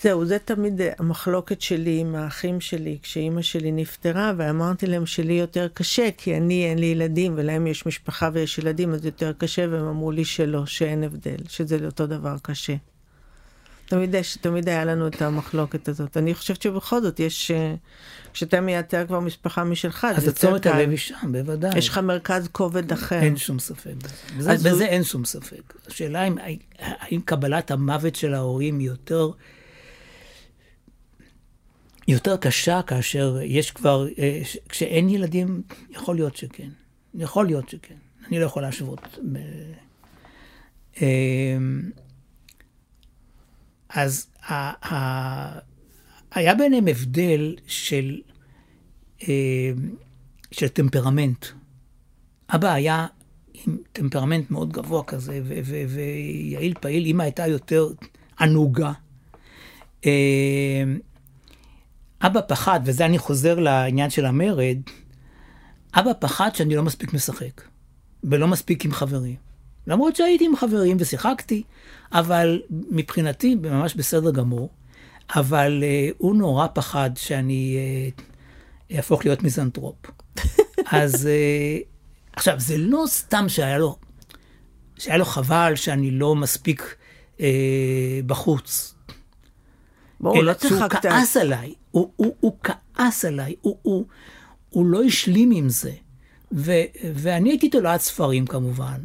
זהו, 0.02 0.26
זה 0.26 0.40
תמיד 0.40 0.82
המחלוקת 1.00 1.62
שלי 1.62 2.00
עם 2.00 2.16
האחים 2.16 2.62
שלי, 2.62 2.98
כשאימא 3.02 3.42
שלי 3.42 3.72
נפטרה, 3.72 4.34
ואמרתי 4.38 4.88
להם 4.88 5.06
שלי 5.06 5.34
יותר 5.34 5.68
קשה, 5.68 6.10
כי 6.18 6.38
אני, 6.38 6.66
אין 6.66 6.80
לי 6.80 6.86
ילדים, 6.86 7.34
ולהם 7.36 7.68
יש 7.68 7.86
משפחה 7.86 8.30
ויש 8.34 8.58
ילדים, 8.58 8.94
אז 8.94 9.06
יותר 9.06 9.34
קשה, 9.34 9.66
והם 9.72 9.86
אמרו 9.86 10.12
לי 10.12 10.26
שלא, 10.26 10.66
שאין 10.66 11.04
הבדל, 11.04 11.38
שזה 11.50 11.86
אותו 11.86 12.08
דבר 12.08 12.36
קשה. 12.42 12.76
תמיד, 13.92 14.16
תמיד 14.42 14.70
היה 14.70 14.86
לנו 14.86 15.08
את 15.08 15.22
המחלוקת 15.22 15.88
הזאת. 15.88 16.18
אני 16.18 16.34
חושבת 16.34 16.62
שבכל 16.62 17.02
זאת 17.02 17.20
יש, 17.20 17.52
אה, 17.52 17.76
כשאתה 18.34 18.62
מייצר 18.62 19.08
כבר 19.08 19.20
משפחה 19.20 19.64
משלך, 19.64 20.08
אז 20.16 20.30
תשומת 20.30 20.66
הלב 20.66 20.90
היא 20.90 20.98
שם, 20.98 21.32
בוודאי. 21.32 21.78
יש 21.78 21.90
לך 21.90 21.98
מרכז 21.98 22.48
כובד 22.52 22.92
אחר. 22.92 23.20
אין 23.20 23.38
שום 23.38 23.60
ספק 23.60 23.92
בזה. 24.38 24.54
בזה, 24.54 24.72
הוא... 24.72 24.82
אין 24.82 25.04
שום 25.04 25.26
ספק. 25.26 25.74
השאלה 25.88 26.28
אם, 26.28 26.38
האם 26.80 27.22
קבלת 27.26 27.72
המוות 27.72 28.16
של 28.16 28.34
ההורים 28.34 28.80
היא 28.80 28.88
יותר... 28.88 29.30
יותר 32.08 32.38
קשה 32.38 32.82
כאשר 32.88 33.38
יש 33.44 33.72
כבר, 33.72 34.08
אה, 34.20 34.42
כשאין 34.70 35.10
ילדים, 35.10 35.62
יכול 35.90 36.16
להיות 36.16 36.38
שכן. 36.38 36.70
יכול 37.16 37.46
להיות 37.46 37.70
שכן. 37.70 37.96
אני 38.28 38.40
לא 38.40 38.46
יכול 38.46 38.62
להשוות. 38.62 39.18
אז 43.94 44.28
ה, 44.48 44.54
ה, 44.94 45.60
היה 46.32 46.56
ביניהם 46.56 46.88
הבדל 46.88 47.56
של, 47.68 48.22
אה, 49.30 49.72
של 50.52 50.68
טמפרמנט. 50.68 51.46
אבא 52.56 52.74
היה 52.74 53.08
עם 53.54 53.78
טמפרמנט 53.92 54.52
מאוד 54.52 54.72
גבוה 54.72 55.04
כזה, 55.04 55.42
ויעיל 55.88 56.74
פעיל, 56.82 57.06
אמא 57.06 57.24
הייתה 57.24 57.48
יותר 57.48 57.88
ענוגה. 58.40 58.92
אה, 60.06 60.84
אבא 62.22 62.42
פחד, 62.48 62.80
וזה 62.86 63.06
אני 63.06 63.18
חוזר 63.18 63.60
לעניין 63.60 64.10
של 64.10 64.26
המרד, 64.26 64.78
אבא 65.94 66.12
פחד 66.20 66.50
שאני 66.56 66.76
לא 66.76 66.84
מספיק 66.84 67.14
משחק, 67.14 67.62
ולא 68.24 68.48
מספיק 68.48 68.86
עם 68.86 68.92
חברים. 68.92 69.51
למרות 69.88 70.16
שהייתי 70.16 70.46
עם 70.46 70.56
חברים 70.56 70.98
ושיחקתי, 71.00 71.64
אבל 72.12 72.62
מבחינתי 72.70 73.56
ממש 73.56 73.96
בסדר 73.96 74.32
גמור. 74.32 74.70
אבל 75.36 75.84
uh, 75.84 76.16
הוא 76.18 76.36
נורא 76.36 76.68
פחד 76.74 77.10
שאני 77.16 77.78
uh, 78.18 78.96
אהפוך 78.96 79.26
להיות 79.26 79.44
מיזנטרופ. 79.44 79.96
אז 80.92 81.28
uh, 81.28 81.88
עכשיו, 82.34 82.60
זה 82.60 82.78
לא 82.78 83.04
סתם 83.08 83.50
שהיה 83.50 83.78
לו, 83.78 83.98
שהיה 84.98 85.18
לו 85.18 85.26
חבל 85.26 85.74
שאני 85.76 86.12
לא 86.12 86.36
מספיק 86.36 86.96
uh, 87.38 87.42
בחוץ. 88.26 88.96
ברור, 90.20 90.44
לא 90.44 90.54
צחקת. 90.54 91.06
הוא 91.06 91.12
כעס 91.12 91.38
עליי, 91.38 91.74
הוא, 91.92 92.12
הוא, 92.16 92.36
הוא 92.40 92.58
כעס 92.64 93.26
עליי, 93.26 93.56
הוא, 93.62 93.78
הוא, 93.82 94.06
הוא 94.70 94.86
לא 94.86 95.04
השלים 95.04 95.52
עם 95.52 95.70
זה. 95.70 95.92
ו, 96.52 96.72
ואני 97.16 97.50
הייתי 97.50 97.70
תולעת 97.70 98.02
ספרים 98.02 98.46
כמובן. 98.46 98.98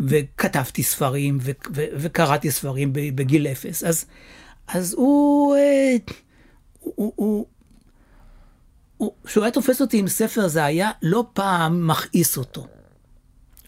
וכתבתי 0.00 0.82
ספרים, 0.82 1.38
ו- 1.40 1.50
ו- 1.74 1.84
וקראתי 1.96 2.50
ספרים 2.50 2.90
בגיל 2.92 3.46
אפס. 3.46 3.84
אז, 3.84 4.04
אז 4.68 4.94
הוא, 4.94 5.56
אה, 5.56 5.96
הוא, 6.80 7.12
הוא, 7.16 7.46
הוא, 8.96 9.12
כשהוא 9.24 9.44
היה 9.44 9.50
תופס 9.50 9.80
אותי 9.80 9.98
עם 9.98 10.08
ספר, 10.08 10.48
זה 10.48 10.64
היה 10.64 10.90
לא 11.02 11.24
פעם 11.32 11.86
מכעיס 11.86 12.36
אותו. 12.36 12.66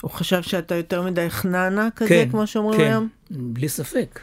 הוא 0.02 0.10
חשב 0.10 0.42
שאתה 0.42 0.74
יותר 0.74 1.02
מדי 1.02 1.30
חננה 1.30 1.88
כזה, 1.96 2.08
כן, 2.08 2.28
כמו 2.30 2.46
שאומרים 2.46 2.80
כן, 2.80 2.86
היום? 2.86 3.08
כן, 3.28 3.34
בלי 3.38 3.68
ספק, 3.68 4.20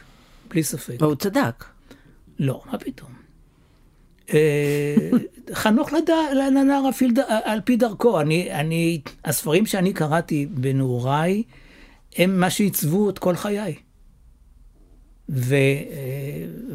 בלי 0.49 0.63
ספק. 0.63 0.95
והוא 0.99 1.15
צדק. 1.15 1.65
לא, 2.39 2.61
מה 2.71 2.77
פתאום. 2.77 3.11
אה, 4.33 5.09
חנוך 5.53 5.89
לנער 6.33 6.83
על 7.43 7.61
פי 7.61 7.75
דרכו. 7.75 8.21
אני, 8.21 8.51
אני, 8.51 9.01
הספרים 9.25 9.65
שאני 9.65 9.93
קראתי 9.93 10.45
בנעוריי, 10.45 11.43
הם 12.15 12.39
מה 12.39 12.49
שעיצבו 12.49 13.09
את 13.09 13.19
כל 13.19 13.35
חיי. 13.35 13.75
ו, 15.29 15.55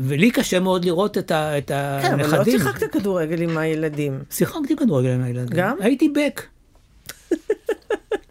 ולי 0.00 0.30
קשה 0.30 0.60
מאוד 0.60 0.84
לראות 0.84 1.18
את, 1.18 1.30
ה, 1.30 1.58
את 1.58 1.70
הנכדים. 1.70 2.18
כן, 2.18 2.24
אבל 2.24 2.38
לא 2.38 2.44
שיחקת 2.44 2.92
כדורגל 2.92 3.42
עם 3.42 3.58
הילדים. 3.58 4.22
שיחקתי 4.30 4.76
כדורגל 4.76 5.10
עם 5.10 5.22
הילדים. 5.22 5.56
גם? 5.56 5.76
הייתי 5.80 6.08
בק. 6.08 6.46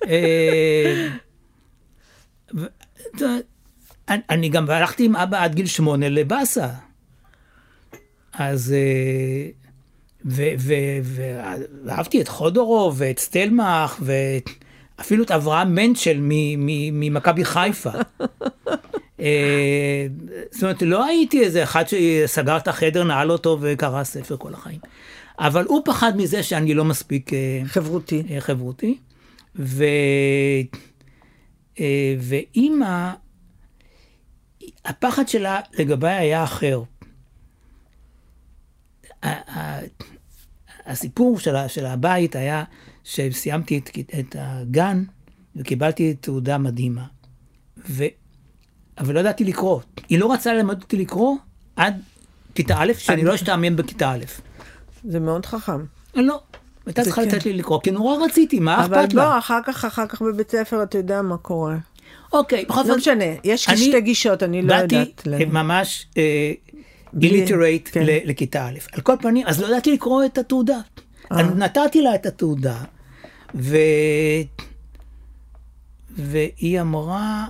אה, 0.07 1.09
אני 4.07 4.49
גם 4.49 4.69
הלכתי 4.69 5.05
עם 5.05 5.15
אבא 5.15 5.43
עד 5.43 5.55
גיל 5.55 5.65
שמונה 5.65 6.09
לבאסה. 6.09 6.67
אז... 8.33 8.73
אה, 8.73 9.49
ואהבתי 11.85 12.21
את 12.21 12.27
חודורוב 12.27 12.95
ואת 12.97 13.19
סטלמך 13.19 13.97
ואת 14.01 14.49
אפילו 15.03 15.23
את 15.23 15.31
אברהם 15.31 15.75
מנצ'ל 15.75 16.17
ממכבי 16.91 17.45
חיפה. 17.45 17.91
אה, 19.19 20.07
זאת 20.51 20.63
אומרת, 20.63 20.81
לא 20.81 21.05
הייתי 21.05 21.43
איזה 21.43 21.63
אחד 21.63 21.83
שסגר 21.87 22.57
את 22.57 22.67
החדר, 22.67 23.03
נעל 23.03 23.31
אותו 23.31 23.57
וקרא 23.61 24.03
ספר 24.03 24.37
כל 24.37 24.53
החיים. 24.53 24.79
אבל 25.39 25.65
הוא 25.65 25.81
פחד 25.85 26.17
מזה 26.17 26.43
שאני 26.43 26.73
לא 26.73 26.85
מספיק... 26.85 27.33
אה, 27.33 27.61
חברותי. 27.65 28.23
אה, 28.29 28.41
חברותי. 28.41 28.97
ו... 29.55 29.85
ואימא, 32.19 33.11
הפחד 34.85 35.27
שלה 35.27 35.59
לגביי 35.79 36.13
היה 36.13 36.43
אחר. 36.43 36.81
הסיפור 40.85 41.39
של 41.67 41.85
הבית 41.85 42.35
היה 42.35 42.63
שסיימתי 43.03 43.77
את, 43.77 43.89
את 44.19 44.35
הגן 44.39 45.03
וקיבלתי 45.55 46.13
תעודה 46.13 46.57
מדהימה. 46.57 47.05
ו... 47.89 48.03
אבל 48.97 49.13
לא 49.13 49.19
ידעתי 49.19 49.43
לקרוא. 49.43 49.79
היא 50.09 50.19
לא 50.19 50.33
רצה 50.33 50.53
ללמד 50.53 50.81
אותי 50.81 50.97
לקרוא 50.97 51.37
עד 51.75 52.01
כיתה 52.55 52.75
א', 52.77 52.93
שאני 52.97 53.23
לא 53.23 53.35
אשתעמם 53.35 53.75
בכיתה 53.75 54.11
א'. 54.11 54.23
זה 55.03 55.19
מאוד 55.19 55.45
חכם. 55.45 55.85
לא. 56.15 56.41
הייתה 56.85 57.03
צריכה 57.03 57.21
כן. 57.21 57.27
לתת 57.27 57.45
לי 57.45 57.53
לקרוא, 57.53 57.81
כי 57.81 57.91
נורא 57.91 58.25
רציתי, 58.25 58.59
מה 58.59 58.81
אכפת 58.81 58.91
לה? 58.91 59.03
אבל 59.03 59.33
לא, 59.33 59.37
אחר 59.37 59.59
כך, 59.65 59.85
אחר 59.85 60.07
כך 60.07 60.21
בבית 60.21 60.51
ספר 60.51 60.83
אתה 60.83 60.97
יודע 60.97 61.21
מה 61.21 61.37
קורה. 61.37 61.77
אוקיי, 62.33 62.65
בכל 62.65 62.81
זאת. 62.81 62.87
לא 62.87 62.97
משנה, 62.97 63.25
יש 63.43 63.69
אני 63.69 63.77
שתי 63.77 64.01
גישות, 64.01 64.43
אני 64.43 64.61
לא 64.61 64.73
יודעת. 64.73 65.27
באתי 65.27 65.45
ממש 65.45 66.07
illiterate 67.21 67.87
אה, 67.87 67.93
כן. 67.93 68.05
לכיתה 68.05 68.67
א'. 68.67 68.77
על 68.93 69.01
כל 69.01 69.13
פנים, 69.21 69.47
אז 69.47 69.61
לא 69.61 69.67
ידעתי 69.67 69.93
לקרוא 69.93 70.25
את 70.25 70.37
התעודה. 70.37 70.79
אה. 71.31 71.43
נתתי 71.43 72.01
לה 72.01 72.15
את 72.15 72.25
התעודה, 72.25 72.77
ו... 73.55 73.77
והיא 76.09 76.81
אמרה, 76.81 77.47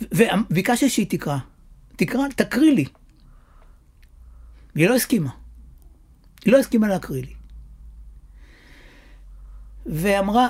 וביקשתי 0.00 0.90
שהיא 0.90 1.06
תקרא. 1.08 1.38
תקרא, 1.96 2.28
תקריא 2.36 2.74
לי. 2.74 2.84
והיא 4.74 4.88
לא 4.88 4.94
הסכימה. 4.94 5.30
היא 6.44 6.52
לא 6.52 6.58
הסכימה 6.58 6.88
להקריא 6.88 7.22
לי. 7.22 7.34
ואמרה, 9.86 10.48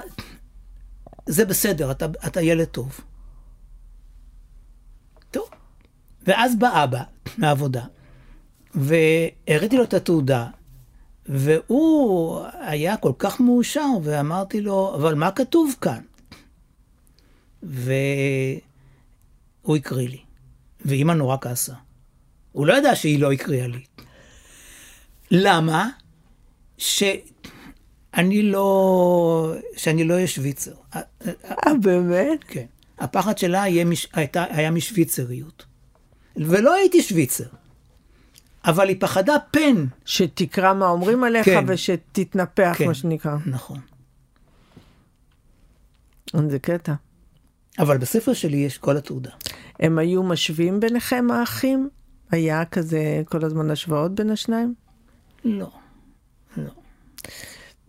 זה 1.27 1.45
בסדר, 1.45 1.91
אתה, 1.91 2.07
אתה 2.27 2.43
ילד 2.43 2.65
טוב. 2.65 3.01
טוב. 5.31 5.49
ואז 6.27 6.59
בא 6.59 6.85
אבא 6.85 7.03
מהעבודה, 7.39 7.85
והראיתי 8.75 9.77
לו 9.77 9.85
את 9.85 9.95
התעודה, 9.95 10.49
והוא 11.27 12.41
היה 12.61 12.97
כל 12.97 13.13
כך 13.19 13.41
מאושר, 13.41 13.89
ואמרתי 14.03 14.61
לו, 14.61 14.95
אבל 14.95 15.15
מה 15.15 15.31
כתוב 15.31 15.75
כאן? 15.81 16.01
והוא 17.63 18.17
הקריא 19.77 20.09
לי, 20.09 20.21
ואימא 20.85 21.13
נורא 21.13 21.37
כעסה. 21.41 21.75
הוא 22.53 22.67
לא 22.67 22.79
ידע 22.79 22.95
שהיא 22.95 23.19
לא 23.19 23.33
הקריאה 23.33 23.67
לי. 23.67 23.85
למה? 25.31 25.89
שאני 26.79 28.43
לא, 28.43 29.55
שאני 29.77 30.05
לא 30.05 30.15
אהיה 30.15 30.27
שוויצר. 30.27 30.75
אה, 30.95 31.75
באמת? 31.83 32.45
כן. 32.49 32.67
הפחד 32.99 33.39
שלה 33.39 33.63
היה, 33.63 33.85
מש... 33.85 34.09
הייתה, 34.13 34.45
היה 34.49 34.71
משוויצריות. 34.71 35.65
ולא 36.37 36.75
הייתי 36.75 37.03
שוויצר. 37.03 37.45
אבל 38.65 38.89
היא 38.89 38.97
פחדה 39.01 39.35
פן. 39.51 39.85
שתקרא 40.05 40.75
מה 40.75 40.89
אומרים 40.89 41.25
עליך 41.25 41.45
כן. 41.45 41.65
ושתתנפח, 41.69 42.75
כן. 42.79 42.87
מה 42.87 42.95
שנקרא. 42.95 43.37
נכון. 43.47 43.81
זה 46.49 46.59
קטע. 46.59 46.95
אבל 47.79 47.99
בספר 47.99 48.33
שלי 48.33 48.57
יש 48.57 48.79
כל 48.79 48.97
התעודה. 48.97 49.31
הם 49.81 49.99
היו 49.99 50.23
משווים 50.23 50.81
ביניכם, 50.81 51.27
האחים? 51.31 51.89
היה 52.31 52.65
כזה 52.65 53.23
כל 53.27 53.45
הזמן 53.45 53.71
השוואות 53.71 54.15
בין 54.15 54.31
השניים? 54.31 54.75
לא. 55.45 55.71
לא. 56.57 56.71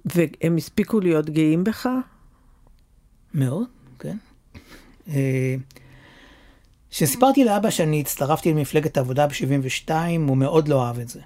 והם 0.06 0.58
הספיקו 0.58 1.00
להיות 1.00 1.30
גאים 1.30 1.64
בך? 1.64 1.90
מאוד, 3.34 3.68
כן. 4.00 4.18
כשסיפרתי 6.96 7.44
לאבא 7.44 7.70
שאני 7.70 8.00
הצטרפתי 8.00 8.54
למפלגת 8.54 8.98
העבודה 8.98 9.28
ב-72, 9.28 9.90
הוא 10.28 10.38
מאוד 10.38 10.68
לא 10.68 10.86
אהב 10.86 11.00
את 11.00 11.10
זה. 11.10 11.20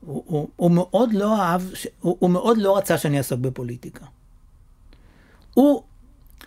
הוא, 0.00 0.22
הוא, 0.26 0.48
הוא 0.56 0.70
מאוד 0.70 1.12
לא 1.12 1.40
אהב, 1.40 1.62
הוא, 2.00 2.16
הוא 2.20 2.30
מאוד 2.30 2.58
לא 2.58 2.76
רצה 2.76 2.98
שאני 2.98 3.18
אעסוק 3.18 3.40
בפוליטיקה. 3.40 4.06
הוא, 5.54 5.82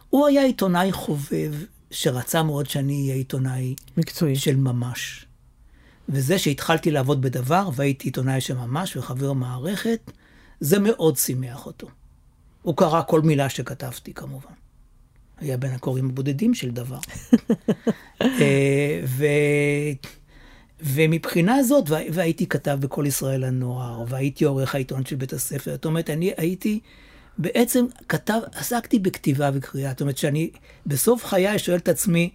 הוא 0.09 0.27
היה 0.27 0.43
עיתונאי 0.43 0.91
חובב 0.91 1.53
שרצה 1.91 2.43
מאוד 2.43 2.69
שאני 2.69 3.01
אהיה 3.01 3.15
עיתונאי 3.15 3.75
מקצועי. 3.97 4.35
של 4.35 4.55
ממש. 4.55 5.25
וזה 6.09 6.39
שהתחלתי 6.39 6.91
לעבוד 6.91 7.21
בדבר 7.21 7.69
והייתי 7.75 8.07
עיתונאי 8.07 8.41
של 8.41 8.57
ממש 8.57 8.97
וחבר 8.97 9.33
מערכת, 9.33 10.11
זה 10.59 10.79
מאוד 10.79 11.17
שימח 11.17 11.65
אותו. 11.65 11.87
הוא 12.61 12.77
קרא 12.77 13.01
כל 13.07 13.21
מילה 13.21 13.49
שכתבתי 13.49 14.13
כמובן. 14.13 14.60
היה 15.41 15.57
בין 15.57 15.71
הקוראים 15.71 16.09
הבודדים 16.09 16.53
של 16.53 16.71
דבר. 16.71 16.99
אה, 18.21 19.01
ו... 19.05 19.25
ומבחינה 20.83 21.63
זאת, 21.63 21.89
וה- 21.89 21.99
והייתי 22.13 22.47
כתב 22.47 22.77
בכל 22.81 23.03
ישראל 23.07 23.43
הנוער, 23.43 24.03
והייתי 24.07 24.45
עורך 24.45 24.75
העיתון 24.75 25.05
של 25.05 25.15
בית 25.15 25.33
הספר. 25.33 25.71
זאת 25.71 25.85
אומרת, 25.85 26.09
אני 26.09 26.31
הייתי, 26.37 26.79
בעצם 27.37 27.85
כתב, 28.09 28.39
עסקתי 28.53 28.99
בכתיבה 28.99 29.49
וקריאה. 29.53 29.91
זאת 29.91 30.01
אומרת, 30.01 30.17
שאני 30.17 30.49
בסוף 30.85 31.25
חיי 31.25 31.59
שואל 31.59 31.77
את 31.77 31.87
עצמי, 31.89 32.29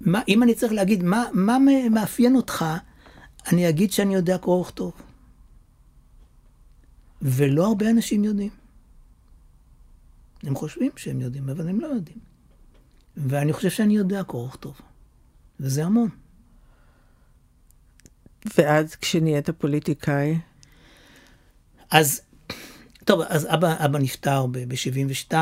מה, 0.00 0.20
אם 0.28 0.42
אני 0.42 0.54
צריך 0.54 0.72
להגיד, 0.72 1.02
מה, 1.02 1.24
מה 1.32 1.58
מאפיין 1.90 2.36
אותך, 2.36 2.64
אני 3.52 3.68
אגיד 3.68 3.92
שאני 3.92 4.14
יודע 4.14 4.38
קרוא 4.38 4.60
וכתוב. 4.60 4.92
ולא 7.22 7.66
הרבה 7.66 7.90
אנשים 7.90 8.24
יודעים. 8.24 8.63
הם 10.46 10.54
חושבים 10.54 10.90
שהם 10.96 11.20
יודעים, 11.20 11.48
אבל 11.48 11.68
הם 11.68 11.80
לא 11.80 11.86
יודעים. 11.86 12.18
ואני 13.16 13.52
חושב 13.52 13.70
שאני 13.70 13.96
יודע 13.96 14.22
קרוא 14.22 14.46
וכתוב. 14.46 14.80
וזה 15.60 15.84
המון. 15.84 16.08
ואז 18.58 18.94
כשנהיית 18.94 19.50
פוליטיקאי, 19.50 20.38
אז, 21.90 22.20
טוב, 23.04 23.20
אז 23.28 23.46
אבא, 23.50 23.84
אבא 23.84 23.98
נפטר 23.98 24.46
ב-72, 24.46 25.34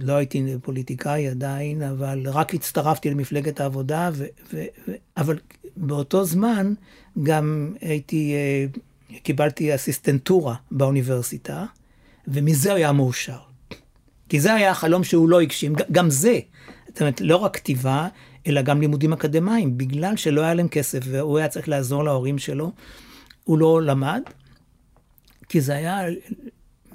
לא 0.00 0.12
הייתי 0.12 0.54
פוליטיקאי 0.62 1.28
עדיין, 1.28 1.82
אבל 1.82 2.22
רק 2.26 2.54
הצטרפתי 2.54 3.10
למפלגת 3.10 3.60
העבודה, 3.60 4.10
ו, 4.12 4.24
ו, 4.52 4.64
ו, 4.88 4.92
אבל 5.16 5.38
באותו 5.76 6.24
זמן 6.24 6.74
גם 7.22 7.74
הייתי, 7.80 8.34
אה, 8.34 8.66
קיבלתי 9.22 9.74
אסיסטנטורה 9.74 10.54
באוניברסיטה, 10.70 11.64
ומזה 12.28 12.74
היה 12.74 12.92
מאושר. 12.92 13.49
כי 14.30 14.40
זה 14.40 14.54
היה 14.54 14.70
החלום 14.70 15.04
שהוא 15.04 15.28
לא 15.28 15.40
הגשים, 15.40 15.74
גם 15.92 16.10
זה. 16.10 16.38
זאת 16.88 17.00
אומרת, 17.00 17.20
לא 17.20 17.36
רק 17.36 17.56
כתיבה, 17.56 18.08
אלא 18.46 18.62
גם 18.62 18.80
לימודים 18.80 19.12
אקדמיים, 19.12 19.78
בגלל 19.78 20.16
שלא 20.16 20.40
היה 20.40 20.54
להם 20.54 20.68
כסף 20.68 21.00
והוא 21.04 21.38
היה 21.38 21.48
צריך 21.48 21.68
לעזור 21.68 22.04
להורים 22.04 22.38
שלו, 22.38 22.72
הוא 23.44 23.58
לא 23.58 23.82
למד, 23.82 24.22
כי 25.48 25.60
זה 25.60 25.74
היה, 25.74 26.00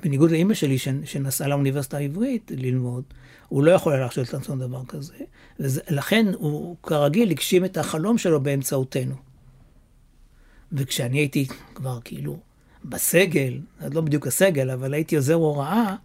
בניגוד 0.04 0.32
לאימא 0.32 0.54
שלי 0.54 0.78
שנ- 0.78 1.06
שנסעה 1.06 1.48
לאוניברסיטה 1.48 1.98
העברית 1.98 2.52
ללמוד, 2.56 3.04
הוא 3.48 3.63
לא 3.63 3.71
יכול 3.71 3.91
היה 3.91 4.02
להרשות 4.02 4.34
לעצמו 4.34 4.56
דבר 4.56 4.86
כזה, 4.88 5.13
ולכן 5.60 6.26
הוא 6.34 6.76
כרגיל 6.84 7.32
הגשים 7.32 7.65
את 7.65 7.78
החלום 7.78 8.17
שלו 8.17 8.43
באמצעותנו. 8.43 9.15
וכשאני 10.71 11.17
הייתי 11.17 11.48
כבר 11.76 12.00
כאילו 12.04 12.39
בסגל, 12.86 13.60
לא 13.91 14.02
בדיוק 14.02 14.28
הסגל, 14.28 14.69
אבל 14.69 14.93
הייתי 14.93 15.15
עוזר 15.15 15.34
הוראה, 15.34 15.95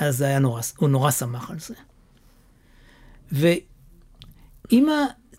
אז 0.00 0.16
זה 0.16 0.26
היה 0.26 0.38
נורא, 0.38 0.60
הוא 0.76 0.88
נורא 0.88 1.10
שמח 1.10 1.50
על 1.50 1.58
זה. 1.58 1.74
ואימא, 3.32 4.92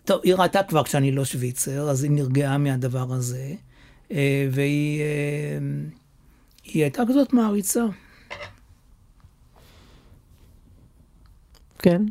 טוב, 0.04 0.20
היא 0.24 0.34
ראתה 0.34 0.62
כבר 0.62 0.84
כשאני 0.84 1.12
לא 1.12 1.24
שוויצר, 1.24 1.90
אז 1.90 2.04
היא 2.04 2.10
נרגעה 2.10 2.58
מהדבר 2.58 3.12
הזה, 3.12 3.54
אה, 4.12 4.48
והיא 4.50 5.00
אה, 5.00 5.58
היא 6.64 6.82
הייתה 6.82 7.02
כזאת 7.08 7.32
מעריצה. 7.32 7.84
כן? 11.78 12.02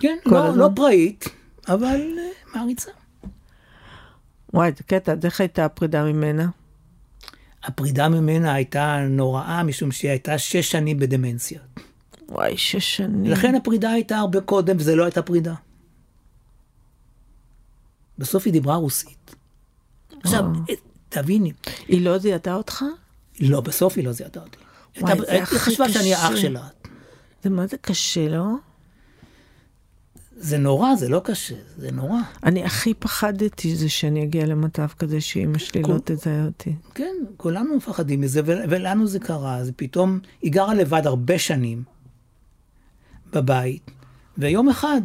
כן, 0.00 0.16
לא, 0.26 0.46
הזמן? 0.46 0.58
לא 0.58 0.68
פראית, 0.76 1.24
אבל 1.68 2.18
אה, 2.18 2.54
מעריצה. 2.54 2.90
וואי, 4.54 4.72
זה 4.76 4.84
קטע, 4.84 5.12
אז 5.12 5.24
איך 5.24 5.40
הייתה 5.40 5.64
הפרידה 5.64 6.04
ממנה? 6.04 6.48
הפרידה 7.68 8.08
ממנה 8.08 8.54
הייתה 8.54 9.06
נוראה, 9.10 9.62
משום 9.62 9.92
שהיא 9.92 10.10
הייתה 10.10 10.38
שש 10.38 10.70
שנים 10.70 10.98
בדמנציה. 10.98 11.60
וואי, 12.28 12.56
שש 12.56 12.96
שנים. 12.96 13.24
לכן 13.24 13.54
הפרידה 13.54 13.90
הייתה 13.90 14.16
הרבה 14.16 14.40
קודם, 14.40 14.76
וזה 14.78 14.96
לא 14.96 15.04
הייתה 15.04 15.22
פרידה. 15.22 15.54
בסוף 18.18 18.46
היא 18.46 18.52
דיברה 18.52 18.76
רוסית. 18.76 19.34
עכשיו, 20.22 20.44
אה, 20.70 20.74
תביני, 21.08 21.52
היא 21.88 22.04
לא 22.04 22.18
זיהתה 22.18 22.54
אותך? 22.54 22.84
לא, 23.40 23.60
בסוף 23.60 23.96
היא 23.96 24.04
לא 24.04 24.12
זיהתה 24.12 24.40
אותי. 24.40 24.58
וואי, 25.00 25.18
זה 25.18 25.32
היא 25.32 25.42
הכי 25.42 25.58
חשבה 25.58 25.88
שאני 25.88 26.14
האח 26.14 26.32
קשה. 26.32 26.40
שלה. 26.40 26.68
זה 27.42 27.50
מה 27.50 27.66
זה 27.66 27.76
קשה, 27.76 28.28
לא? 28.28 28.44
זה 30.40 30.58
נורא, 30.58 30.94
זה 30.94 31.08
לא 31.08 31.20
קשה, 31.24 31.54
זה 31.76 31.90
נורא. 31.92 32.18
אני 32.44 32.64
הכי 32.64 32.94
פחדתי 32.94 33.76
זה 33.76 33.88
שאני 33.88 34.22
אגיע 34.24 34.46
למצב 34.46 34.86
כזה 34.98 35.20
שאימא 35.20 35.58
שלי 35.58 35.82
לא 35.82 35.96
תזהה 36.04 36.44
אותי. 36.44 36.72
כן, 36.94 37.14
כולנו 37.36 37.76
מפחדים 37.76 38.20
מזה, 38.20 38.40
ו- 38.44 38.62
ולנו 38.68 39.06
זה 39.06 39.18
קרה. 39.18 39.56
אז 39.56 39.72
פתאום, 39.76 40.18
היא 40.42 40.52
גרה 40.52 40.74
לבד 40.74 41.02
הרבה 41.06 41.38
שנים 41.38 41.82
בבית, 43.32 43.90
ויום 44.38 44.68
אחד, 44.68 45.00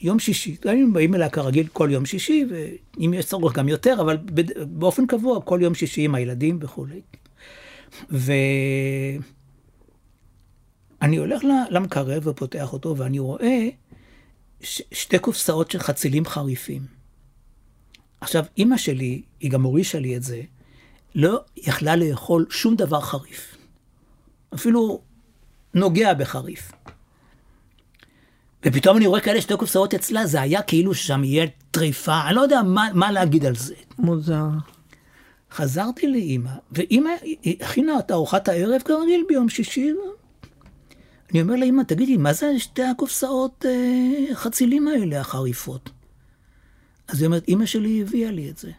יום 0.00 0.18
שישי, 0.18 0.56
היינו 0.64 0.92
באים 0.92 1.14
אליה 1.14 1.28
כרגיל 1.28 1.66
כל 1.72 1.88
יום 1.92 2.06
שישי, 2.06 2.46
ואם 2.50 3.14
יש 3.14 3.26
צורך 3.26 3.54
גם 3.54 3.68
יותר, 3.68 3.96
אבל 4.00 4.18
באופן 4.66 5.06
קבוע, 5.06 5.40
כל 5.40 5.58
יום 5.62 5.74
שישי 5.74 6.02
עם 6.02 6.14
הילדים 6.14 6.58
וכולי. 6.62 7.00
ואני 8.10 8.76
הולך 11.16 11.44
ל- 11.44 11.74
למקרר 11.74 12.18
ופותח 12.22 12.72
אותו, 12.72 12.96
ואני 12.96 13.18
רואה 13.18 13.68
ש- 14.60 14.82
שתי 14.92 15.18
קופסאות 15.18 15.70
של 15.70 15.78
חצילים 15.78 16.24
חריפים. 16.24 16.82
עכשיו, 18.20 18.44
אימא 18.56 18.76
שלי, 18.76 19.22
היא 19.40 19.50
גם 19.50 19.62
הורישה 19.62 19.98
לי 19.98 20.16
את 20.16 20.22
זה, 20.22 20.42
לא 21.14 21.40
יכלה 21.56 21.96
לאכול 21.96 22.46
שום 22.50 22.74
דבר 22.76 23.00
חריף. 23.00 23.56
אפילו 24.54 25.00
נוגע 25.74 26.14
בחריף. 26.14 26.72
ופתאום 28.66 28.96
אני 28.96 29.06
רואה 29.06 29.20
כאלה 29.20 29.40
שתי 29.40 29.56
קופסאות 29.56 29.94
אצלה, 29.94 30.26
זה 30.26 30.40
היה 30.40 30.62
כאילו 30.62 30.94
ששם 30.94 31.24
יהיה 31.24 31.46
טריפה, 31.70 32.20
אני 32.26 32.36
לא 32.36 32.40
יודע 32.40 32.62
מה, 32.62 32.88
מה 32.94 33.12
להגיד 33.12 33.44
על 33.44 33.56
זה. 33.56 33.74
מוזר. 33.98 34.46
חזרתי 35.52 36.06
לאימא, 36.06 36.50
ואימא 36.72 37.10
הכינה 37.60 37.98
את 37.98 38.10
ארוחת 38.10 38.48
הערב 38.48 38.82
כרגיל 38.84 39.24
ביום 39.28 39.48
שישי. 39.48 39.92
אני 41.30 41.42
אומר 41.42 41.54
לאימא, 41.56 41.82
תגידי, 41.82 42.16
מה 42.16 42.32
זה 42.32 42.58
שתי 42.58 42.82
הקופסאות 42.82 43.64
אה, 43.68 44.34
חצילים 44.34 44.88
האלה, 44.88 45.20
החריפות? 45.20 45.90
אז 47.08 47.20
היא 47.20 47.26
אומרת, 47.26 47.48
אימא 47.48 47.66
שלי 47.66 48.02
הביאה 48.02 48.30
לי 48.30 48.50
את 48.50 48.58
זה. 48.58 48.70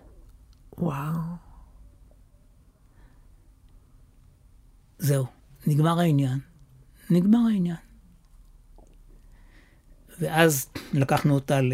וואו. 0.77 1.19
זהו, 4.99 5.25
נגמר 5.67 5.99
העניין. 5.99 6.39
נגמר 7.09 7.39
העניין. 7.51 7.75
ואז 10.19 10.69
לקחנו 10.93 11.35
אותה 11.35 11.61
ל... 11.61 11.73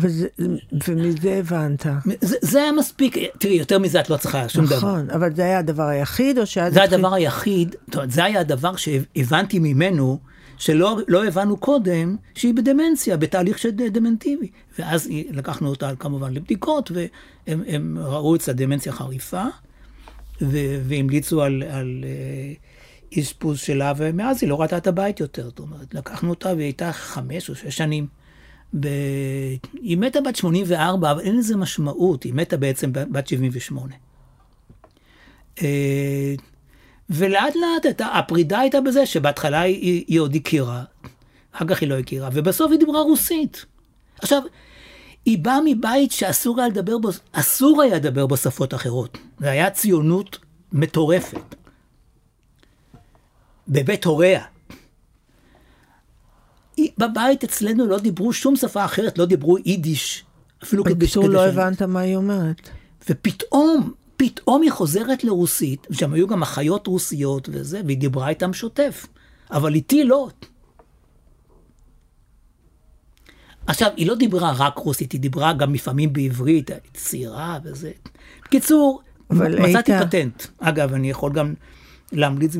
וזה, 0.00 0.28
ומזה 0.88 1.34
הבנת. 1.34 1.86
זה, 2.20 2.36
זה 2.40 2.62
היה 2.62 2.72
מספיק, 2.72 3.16
תראי, 3.38 3.54
יותר 3.54 3.78
מזה 3.78 4.00
את 4.00 4.10
לא 4.10 4.16
צריכה 4.16 4.48
שום 4.48 4.66
דבר. 4.66 4.76
נכון, 4.76 5.10
אבל 5.10 5.34
זה 5.34 5.42
היה 5.42 5.58
הדבר 5.58 5.82
היחיד, 5.82 6.38
או 6.38 6.46
שאז... 6.46 6.74
זה 6.74 6.82
התחיל- 6.84 6.98
הדבר 6.98 7.14
היחיד, 7.14 7.76
זאת 7.86 7.94
אומרת, 7.94 8.10
זה 8.10 8.24
היה 8.24 8.40
הדבר 8.40 8.76
שהבנתי 8.76 9.58
ממנו, 9.58 10.18
שלא 10.58 10.98
לא 11.08 11.24
הבנו 11.24 11.56
קודם, 11.56 12.16
שהיא 12.34 12.54
בדמנציה, 12.54 13.16
בתהליך 13.16 13.58
של 13.58 13.70
דמנטיבי. 13.70 14.48
ואז 14.78 15.08
לקחנו 15.30 15.68
אותה 15.68 15.90
כמובן 15.98 16.32
לבדיקות, 16.34 16.90
והם 16.94 17.62
הם 17.66 17.98
ראו 18.00 18.36
אצלה 18.36 18.54
דמנציה 18.54 18.92
חריפה, 18.92 19.44
ו- 20.42 20.80
והמליצו 20.88 21.42
על, 21.42 21.62
על 21.70 22.04
אה, 22.04 23.20
אשפוז 23.20 23.58
שלה, 23.58 23.92
ומאז 23.96 24.38
היא 24.42 24.50
לא 24.50 24.60
ראתה 24.60 24.76
את 24.76 24.86
הבית 24.86 25.20
יותר. 25.20 25.44
זאת 25.44 25.58
אומרת, 25.58 25.94
לקחנו 25.94 26.30
אותה 26.30 26.48
והיא 26.48 26.64
הייתה 26.64 26.92
חמש 26.92 27.50
או 27.50 27.54
שש 27.54 27.76
שנים. 27.76 28.06
ב... 28.80 28.88
היא 29.72 29.98
מתה 29.98 30.20
בת 30.20 30.36
84, 30.36 31.10
אבל 31.10 31.20
אין 31.20 31.36
לזה 31.36 31.56
משמעות, 31.56 32.22
היא 32.22 32.34
מתה 32.34 32.56
בעצם 32.56 32.92
בת 32.92 33.26
78. 33.26 33.94
אה, 35.62 36.34
ולאט 37.10 37.54
לאט 37.56 38.00
הפרידה 38.00 38.58
הייתה 38.60 38.80
בזה 38.80 39.06
שבהתחלה 39.06 39.60
היא, 39.60 40.04
היא 40.08 40.20
עוד 40.20 40.34
הכירה, 40.34 40.84
אחר 41.52 41.66
כך 41.68 41.80
היא 41.80 41.88
לא 41.88 41.98
הכירה, 41.98 42.28
ובסוף 42.32 42.70
היא 42.70 42.78
דיברה 42.78 43.00
רוסית. 43.00 43.64
עכשיו, 44.18 44.42
היא 45.24 45.38
באה 45.38 45.58
מבית 45.64 46.12
שאסור 46.12 46.60
היה 46.60 46.68
לדבר 46.68 46.98
בו, 46.98 47.08
אסור 47.32 47.82
היה 47.82 47.96
לדבר 47.96 48.26
בשפות 48.26 48.74
אחרות. 48.74 49.18
זה 49.38 49.50
היה 49.50 49.70
ציונות 49.70 50.38
מטורפת. 50.72 51.54
בבית 53.68 54.04
הוריה. 54.04 54.44
בבית 56.98 57.44
אצלנו 57.44 57.86
לא 57.86 57.98
דיברו 57.98 58.32
שום 58.32 58.56
שפה 58.56 58.84
אחרת, 58.84 59.18
לא 59.18 59.24
דיברו 59.24 59.58
יידיש. 59.58 60.24
אפילו 60.62 60.84
כדי 60.84 60.94
בקיצור, 60.94 61.28
לא 61.28 61.46
הבנת 61.46 61.82
מה 61.82 62.00
היא 62.00 62.16
אומרת. 62.16 62.68
ופתאום, 63.10 63.92
פתאום 64.16 64.62
היא 64.62 64.70
חוזרת 64.72 65.24
לרוסית, 65.24 65.86
ושם 65.90 66.12
היו 66.12 66.26
גם 66.26 66.42
אחיות 66.42 66.86
רוסיות 66.86 67.48
וזה, 67.52 67.80
והיא 67.86 67.98
דיברה 67.98 68.28
איתם 68.28 68.52
שוטף. 68.52 69.06
אבל 69.50 69.74
איתי 69.74 70.04
לא. 70.04 70.28
עכשיו, 73.66 73.90
היא 73.96 74.06
לא 74.06 74.14
דיברה 74.14 74.52
רק 74.56 74.78
רוסית, 74.78 75.12
היא 75.12 75.20
דיברה 75.20 75.52
גם 75.52 75.74
לפעמים 75.74 76.12
בעברית, 76.12 76.70
צעירה 76.94 77.58
וזה. 77.64 77.90
בקיצור, 78.44 79.02
מצאתי 79.30 79.92
היית- 79.92 80.06
פטנט. 80.06 80.42
אגב, 80.58 80.92
אני 80.94 81.10
יכול 81.10 81.32
גם 81.32 81.54
להמליץ 82.12 82.52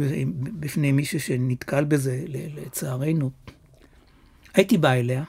בפני 0.61 0.93
מישהו 0.93 1.21
שנתקל 1.21 1.85
בזה, 1.85 2.25
לצערנו. 2.29 3.31
הייתי 4.59 4.79
בא 4.79 4.93
אליה, 4.93 5.25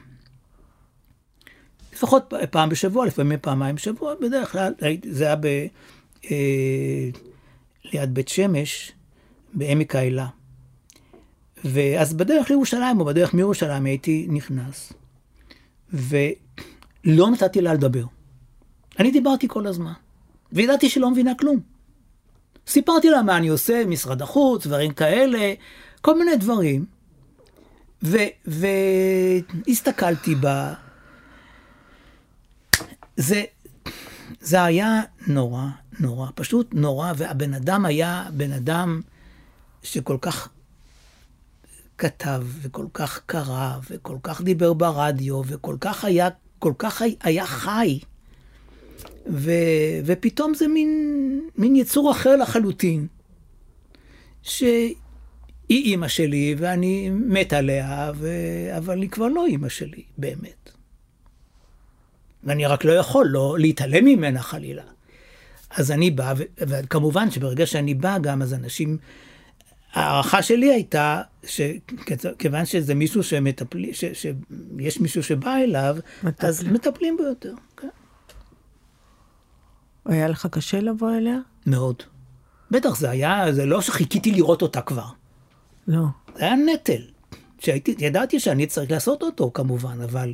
לפחות 1.93 2.33
פעם 2.51 2.69
בשבוע, 2.69 3.05
לפעמים 3.05 3.39
פעמיים 3.41 3.75
בשבוע, 3.75 4.13
בדרך 4.21 4.51
כלל 4.51 4.73
זה 5.09 5.25
היה 5.25 5.35
ב, 5.35 5.45
אה, 6.31 7.09
ליד 7.83 8.13
בית 8.13 8.27
שמש, 8.27 8.91
בעמק 9.53 9.95
האלה. 9.95 10.27
ואז 11.65 12.13
בדרך 12.13 12.49
לירושלים, 12.49 12.99
או 12.99 13.05
בדרך 13.05 13.33
מירושלים, 13.33 13.85
הייתי 13.85 14.27
נכנס, 14.29 14.93
ולא 15.93 17.29
נתתי 17.31 17.61
לה 17.61 17.73
לדבר. 17.73 18.05
אני 18.99 19.11
דיברתי 19.11 19.47
כל 19.47 19.67
הזמן, 19.67 19.93
וידעתי 20.51 20.89
שהיא 20.89 21.01
לא 21.01 21.11
מבינה 21.11 21.35
כלום. 21.35 21.59
סיפרתי 22.67 23.09
לה 23.09 23.21
מה 23.21 23.37
אני 23.37 23.47
עושה, 23.47 23.85
משרד 23.85 24.21
החוץ, 24.21 24.67
דברים 24.67 24.91
כאלה, 24.91 25.53
כל 26.01 26.19
מיני 26.19 26.35
דברים. 26.35 26.98
והסתכלתי 28.45 30.35
בה. 30.35 30.73
זה, 33.17 33.43
זה 34.41 34.63
היה 34.63 35.01
נורא, 35.27 35.65
נורא, 35.99 36.27
פשוט 36.35 36.73
נורא, 36.73 37.13
והבן 37.17 37.53
אדם 37.53 37.85
היה 37.85 38.27
בן 38.33 38.51
אדם 38.51 39.01
שכל 39.83 40.17
כך 40.21 40.49
כתב, 41.97 42.43
וכל 42.61 42.85
כך 42.93 43.21
קרא, 43.25 43.73
וכל 43.89 44.17
כך 44.23 44.41
דיבר 44.41 44.73
ברדיו, 44.73 45.41
וכל 45.45 45.77
כך 45.81 46.05
היה, 46.05 46.29
כל 46.59 46.73
כך 46.77 47.01
היה, 47.21 47.45
חי. 47.45 47.99
ו, 49.31 49.51
ופתאום 50.05 50.53
זה 50.53 50.67
מין, 50.67 51.41
מין 51.57 51.75
יצור 51.75 52.11
אחר 52.11 52.35
לחלוטין, 52.35 53.07
שהיא 55.69 55.83
אימא 55.83 56.07
שלי 56.07 56.55
ואני 56.57 57.09
מת 57.09 57.53
עליה, 57.53 58.11
ו... 58.15 58.27
אבל 58.77 59.01
היא 59.01 59.09
כבר 59.09 59.27
לא 59.27 59.45
אימא 59.45 59.69
שלי, 59.69 60.03
באמת. 60.17 60.71
ואני 62.43 62.65
רק 62.65 62.85
לא 62.85 62.91
יכול 62.91 63.27
לא 63.27 63.55
להתעלם 63.59 64.05
ממנה 64.05 64.41
חלילה. 64.41 64.83
אז 65.69 65.91
אני 65.91 66.11
בא, 66.11 66.33
ו- 66.37 66.43
וכמובן 66.57 67.31
שברגע 67.31 67.65
שאני 67.65 67.93
בא 67.93 68.17
גם, 68.17 68.41
אז 68.41 68.53
אנשים... 68.53 68.97
ההערכה 69.93 70.43
שלי 70.43 70.73
הייתה 70.73 71.21
שכיוון 71.43 72.65
שזה 72.65 72.95
מישהו 72.95 73.23
שמטפלים, 73.23 73.93
ש- 73.93 74.05
שיש 74.13 74.99
מישהו 74.99 75.23
שבא 75.23 75.55
אליו, 75.55 75.97
מטפלים. 76.23 76.49
אז 76.49 76.63
מטפלים 76.63 77.17
בו 77.17 77.23
יותר. 77.23 77.53
כן. 77.77 77.87
היה 80.05 80.27
לך 80.27 80.47
קשה 80.51 80.79
לבוא 80.79 81.11
אליה? 81.17 81.37
מאוד. 81.65 82.03
בטח, 82.71 82.95
זה 82.95 83.09
היה, 83.09 83.45
זה 83.51 83.65
לא 83.65 83.81
שחיכיתי 83.81 84.31
לראות 84.31 84.61
אותה 84.61 84.81
כבר. 84.81 85.18
לא. 85.89 86.05
זה 86.37 86.45
היה 86.45 86.55
נטל. 86.55 87.01
שהייתי, 87.59 87.95
ידעתי 87.99 88.39
שאני 88.39 88.67
צריך 88.67 88.91
לעשות 88.91 89.23
אותו 89.23 89.51
כמובן, 89.53 90.01
אבל, 90.01 90.33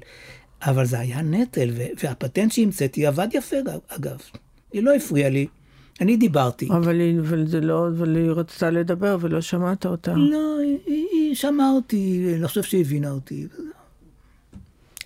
אבל 0.61 0.85
זה 0.85 0.99
היה 0.99 1.21
נטל, 1.21 1.69
ו, 1.73 1.83
והפטנט 2.03 2.51
שהמצאתי 2.51 3.05
עבד 3.05 3.27
יפה 3.33 3.55
אגב. 3.87 4.17
היא 4.73 4.83
לא 4.83 4.95
הפריעה 4.95 5.29
לי, 5.29 5.47
אני 6.01 6.17
דיברתי. 6.17 6.67
אבל 6.69 6.99
היא, 6.99 7.19
אבל 7.19 7.47
זה 7.47 7.61
לא, 7.61 7.87
אבל 7.87 8.15
היא 8.15 8.29
רצתה 8.29 8.69
לדבר 8.69 9.17
ולא 9.21 9.41
שמעת 9.41 9.85
אותה. 9.85 10.13
לא, 10.13 10.59
היא, 10.59 10.77
היא, 10.85 11.35
שמעה 11.35 11.71
אותי, 11.71 12.25
אני 12.33 12.41
לא 12.41 12.47
חושב 12.47 12.63
שהיא 12.63 12.81
הבינה 12.81 13.11
אותי. 13.11 13.47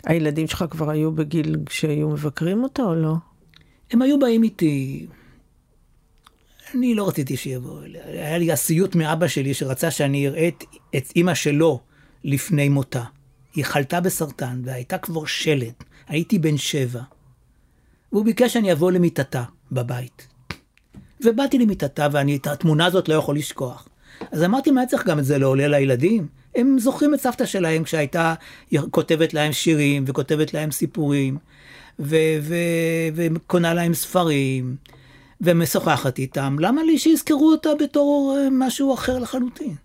הילדים 0.06 0.48
שלך 0.48 0.66
כבר 0.70 0.90
היו 0.90 1.12
בגיל 1.12 1.56
שהיו 1.70 2.10
מבקרים 2.10 2.64
אותה 2.64 2.84
או 2.84 2.96
לא? 2.96 3.16
הם 3.92 4.02
היו 4.02 4.20
באים 4.20 4.44
איתי, 4.44 5.08
אני 6.76 6.96
לא 6.96 7.08
רציתי 7.08 7.38
שיבואו 7.38 7.84
אליה. 7.84 8.02
היה 8.06 8.38
לי 8.38 8.52
הסיוט 8.52 8.96
מאבא 8.96 9.28
שלי 9.28 9.54
שרצה 9.54 9.92
שאני 9.92 10.28
אראה 10.28 10.48
את, 10.48 10.64
את 10.96 11.12
אימא 11.16 11.34
שלו 11.34 11.80
לפני 12.24 12.70
מותה. 12.70 13.04
היא 13.56 13.66
חלתה 13.66 14.02
בסרטן 14.02 14.62
והייתה 14.66 14.98
כבר 14.98 15.26
שלד. 15.26 15.74
הייתי 16.08 16.40
בן 16.40 16.58
שבע. 16.58 17.02
והוא 18.12 18.26
ביקש 18.26 18.54
שאני 18.54 18.72
אבוא 18.72 18.92
למיטתה 18.92 19.44
בבית. 19.72 20.28
ובאתי 21.26 21.58
למיטתה 21.58 22.08
ואני 22.12 22.36
את 22.36 22.48
התמונה 22.48 22.86
הזאת 22.86 23.10
לא 23.10 23.14
יכול 23.14 23.36
לשכוח. 23.36 23.88
אז 24.32 24.44
אמרתי, 24.44 24.72
מה 24.72 24.86
צריך 24.86 25.08
גם 25.08 25.20
את 25.20 25.26
זה 25.26 25.38
לעולה 25.38 25.68
לילדים? 25.68 26.28
הם 26.56 26.80
זוכרים 26.80 27.14
את 27.14 27.20
סבתא 27.20 27.46
שלהם 27.46 27.84
כשהייתה 27.84 28.34
כותבת 28.92 29.34
להם 29.34 29.54
שירים 29.54 30.04
וכותבת 30.08 30.54
להם 30.54 30.72
סיפורים, 30.72 31.38
ו- 32.00 32.40
ו- 32.42 33.10
וקונה 33.16 33.74
להם 33.74 33.94
ספרים, 33.94 34.76
ומשוחחת 35.42 36.20
איתם. 36.20 36.56
למה 36.60 36.84
לי 36.84 37.00
שיזכרו 37.00 37.52
אותה 37.52 37.70
בתור 37.80 38.38
אה, 38.38 38.48
משהו 38.52 38.94
אחר 38.94 39.20
לחלוטין? 39.20 39.76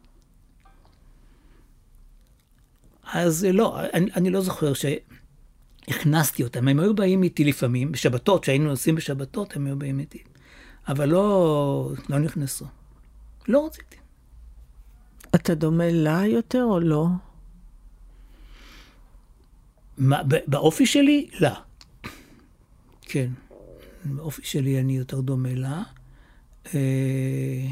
אז 3.12 3.46
לא, 3.52 3.80
אני, 3.80 4.10
אני 4.16 4.30
לא 4.30 4.40
זוכר 4.40 4.72
שהכנסתי 4.74 6.42
אותם. 6.42 6.68
הם 6.68 6.80
היו 6.80 6.94
באים 6.94 7.22
איתי 7.22 7.44
לפעמים, 7.44 7.92
בשבתות, 7.92 8.42
כשהיינו 8.42 8.64
נוסעים 8.64 8.94
בשבתות, 8.94 9.56
הם 9.56 9.66
היו 9.66 9.78
באים 9.78 10.00
איתי. 10.00 10.22
אבל 10.88 11.08
לא, 11.08 11.90
לא 12.08 12.18
נכנסו. 12.18 12.64
לא 13.48 13.66
רציתי. 13.66 13.96
אתה 15.34 15.54
דומה 15.54 15.84
לה 15.90 16.26
יותר 16.26 16.64
או 16.64 16.80
לא? 16.80 17.06
מה, 19.98 20.22
באופי 20.46 20.86
שלי? 20.86 21.30
לא. 21.40 21.50
כן. 23.02 23.28
באופי 24.04 24.42
שלי 24.44 24.80
אני 24.80 24.96
יותר 24.96 25.20
דומה 25.20 25.54
לה. 25.54 25.82
אה, 26.74 27.66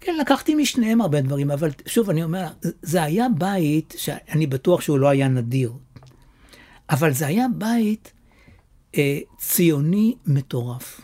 כן, 0.00 0.16
לקחתי 0.20 0.54
משניהם 0.54 1.00
הרבה 1.00 1.20
דברים, 1.20 1.50
אבל 1.50 1.70
שוב, 1.86 2.10
אני 2.10 2.24
אומר, 2.24 2.46
זה 2.82 3.02
היה 3.02 3.26
בית 3.38 3.94
שאני 3.98 4.46
בטוח 4.46 4.80
שהוא 4.80 4.98
לא 4.98 5.08
היה 5.08 5.28
נדיר, 5.28 5.72
אבל 6.90 7.12
זה 7.12 7.26
היה 7.26 7.46
בית 7.58 8.12
אה, 8.96 9.18
ציוני 9.38 10.14
מטורף. 10.26 11.00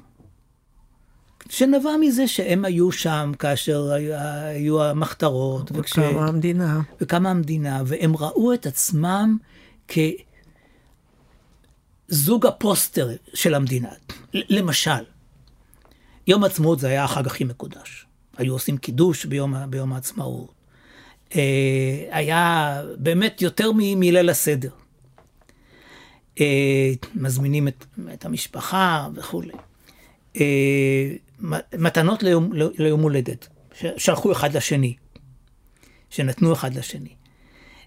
שנבע 1.49 1.91
מזה 2.01 2.29
שהם 2.29 2.65
היו 2.65 2.93
שם 2.93 3.33
כאשר 3.39 3.91
היו, 3.93 4.15
היו 4.45 4.83
המחתרות. 4.85 5.73
וכש- 5.75 5.99
וכמה 5.99 6.27
המדינה. 6.29 6.81
וקמה 7.01 7.31
המדינה, 7.31 7.83
והם 7.87 8.17
ראו 8.17 8.55
את 8.55 8.67
עצמם 8.67 9.37
כזוג 12.13 12.47
הפוסטר 12.47 13.09
של 13.35 13.55
המדינה. 13.55 13.89
למשל, 14.35 15.05
יום 16.27 16.45
העצמאות 16.45 16.81
זה 16.81 16.89
היה 16.89 17.05
החג 17.05 17.27
הכי 17.27 17.45
מקודש. 17.45 18.07
היו 18.37 18.53
עושים 18.53 18.77
קידוש 18.77 19.25
ביום, 19.25 19.55
ביום 19.71 19.93
העצמאות. 19.93 20.53
אה, 21.35 22.09
היה 22.11 22.83
באמת 22.97 23.43
יותר 23.43 23.71
מליל 23.75 24.31
הסדר. 24.31 24.71
אה, 26.41 26.93
מזמינים 27.15 27.69
את, 27.69 27.85
את 28.15 28.25
המשפחה 28.25 29.09
וכולי. 29.15 29.55
אה, 30.41 31.13
מתנות 31.79 32.23
ליום, 32.23 32.51
ליום 32.55 33.01
הולדת, 33.01 33.49
שלחו 33.97 34.33
אחד 34.33 34.57
לשני, 34.57 34.95
שנתנו 36.11 36.53
אחד 36.53 36.75
לשני. 36.75 37.15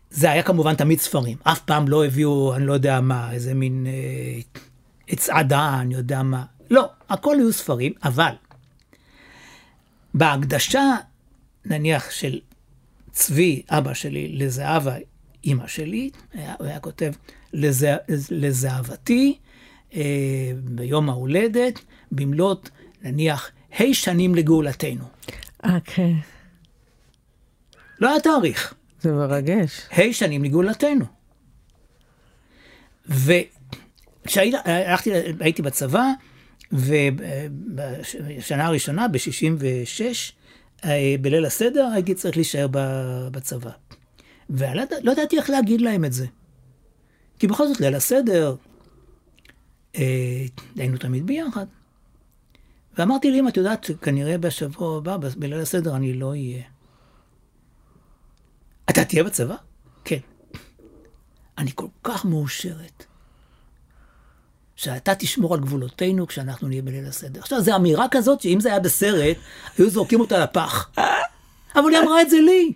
זה 0.10 0.32
היה 0.32 0.44
כמובן 0.44 0.76
תמיד 0.76 1.00
ספרים, 1.00 1.38
אף 1.44 1.60
פעם 1.60 1.88
לא 1.88 2.06
הביאו, 2.06 2.56
אני 2.56 2.66
לא 2.66 2.74
יודע 2.74 3.02
מה, 3.02 3.32
איזה 3.32 3.54
מין 3.54 3.88
אה, 3.88 5.16
צעדה, 5.16 5.78
אני 5.82 5.96
יודע 5.96 6.24
מה. 6.24 6.44
לא, 6.70 6.90
הכל 7.10 7.36
היו 7.40 7.54
ספרים, 7.54 7.94
אבל 8.04 8.32
בהקדשה, 10.14 10.96
נניח, 11.66 12.12
של 12.12 12.40
צבי, 13.12 13.62
אבא 13.70 13.94
שלי, 13.94 14.28
לזהבה, 14.38 14.96
אימא 15.44 15.68
שלי, 15.68 16.10
היה, 16.34 16.54
הוא 16.60 16.68
היה 16.68 16.80
כותב, 16.80 17.12
לזה, 17.54 17.96
לזהבתי, 18.32 19.38
אה, 19.96 20.52
ביום 20.64 21.10
ההולדת, 21.10 21.80
במלאת, 22.12 22.70
נניח, 23.02 23.52
ה' 23.80 23.94
שנים 23.94 24.36
לגאולתנו. 24.36 25.06
אה, 25.66 25.78
כן. 25.84 26.14
לא 28.00 28.10
היה 28.10 28.20
תאריך. 28.20 28.74
זה 29.06 29.12
מרגש. 29.12 29.82
ה' 29.92 30.14
שנים 30.14 30.44
לגאולתנו. 30.44 31.06
וכשהייתי 34.26 34.62
בצבא, 35.62 36.10
ובשנה 36.72 38.66
הראשונה, 38.66 39.08
ב-66, 39.08 40.02
אה, 40.86 41.16
בליל 41.22 41.46
הסדר, 41.46 41.90
הייתי 41.94 42.16
צריך 42.16 42.38
להישאר 42.38 42.68
בצבא. 43.32 43.72
ולא 44.50 44.84
לא 45.02 45.12
ידעתי 45.12 45.38
איך 45.38 45.50
להגיד 45.50 45.82
להם 45.82 46.06
את 46.06 46.14
זה. 46.14 46.26
כי 47.40 47.48
בכל 47.48 47.68
זאת, 47.68 47.82
ליל 47.82 47.96
הסדר, 47.96 48.56
אה, 49.96 50.46
היינו 50.76 50.98
תמיד 50.98 51.28
ביחד. 51.28 51.66
ואמרתי 52.98 53.32
לי, 53.32 53.40
אם 53.40 53.48
את 53.48 53.58
יודעת, 53.58 53.90
כנראה 54.02 54.38
בשבוע 54.38 54.98
הבא, 54.98 55.18
בליל 55.38 55.60
הסדר, 55.60 55.96
אני 55.96 56.14
לא 56.14 56.30
אהיה. 56.30 56.75
אתה 58.90 59.06
תהיה 59.06 59.24
בצבא? 59.24 59.56
כן. 60.06 60.20
אני 61.58 61.72
כל 61.76 61.88
כך 62.04 62.26
מאושרת. 62.26 63.06
שאתה 64.76 65.16
תשמור 65.16 65.54
על 65.54 65.60
גבולותינו 65.60 66.28
כשאנחנו 66.28 66.68
נהיה 66.68 66.82
בליל 66.82 67.06
הסדר. 67.06 67.40
עכשיו, 67.40 67.62
זו 67.62 67.76
אמירה 67.76 68.06
כזאת 68.12 68.42
שאם 68.42 68.60
זה 68.60 68.70
היה 68.70 68.80
בסרט, 68.80 69.38
היו 69.78 69.90
זורקים 69.90 70.20
אותה 70.20 70.40
לפח. 70.40 70.92
אבל 71.76 71.90
היא 71.90 72.00
אמרה 72.00 72.22
את 72.22 72.30
זה 72.30 72.38
לי. 72.40 72.74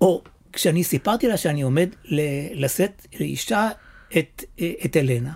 או 0.00 0.22
כשאני 0.52 0.84
סיפרתי 0.84 1.28
לה 1.28 1.36
שאני 1.36 1.62
עומד 1.62 1.88
לשאת 2.54 3.06
לאישה 3.20 3.68
את, 4.18 4.44
את 4.84 4.96
אלנה, 4.96 5.34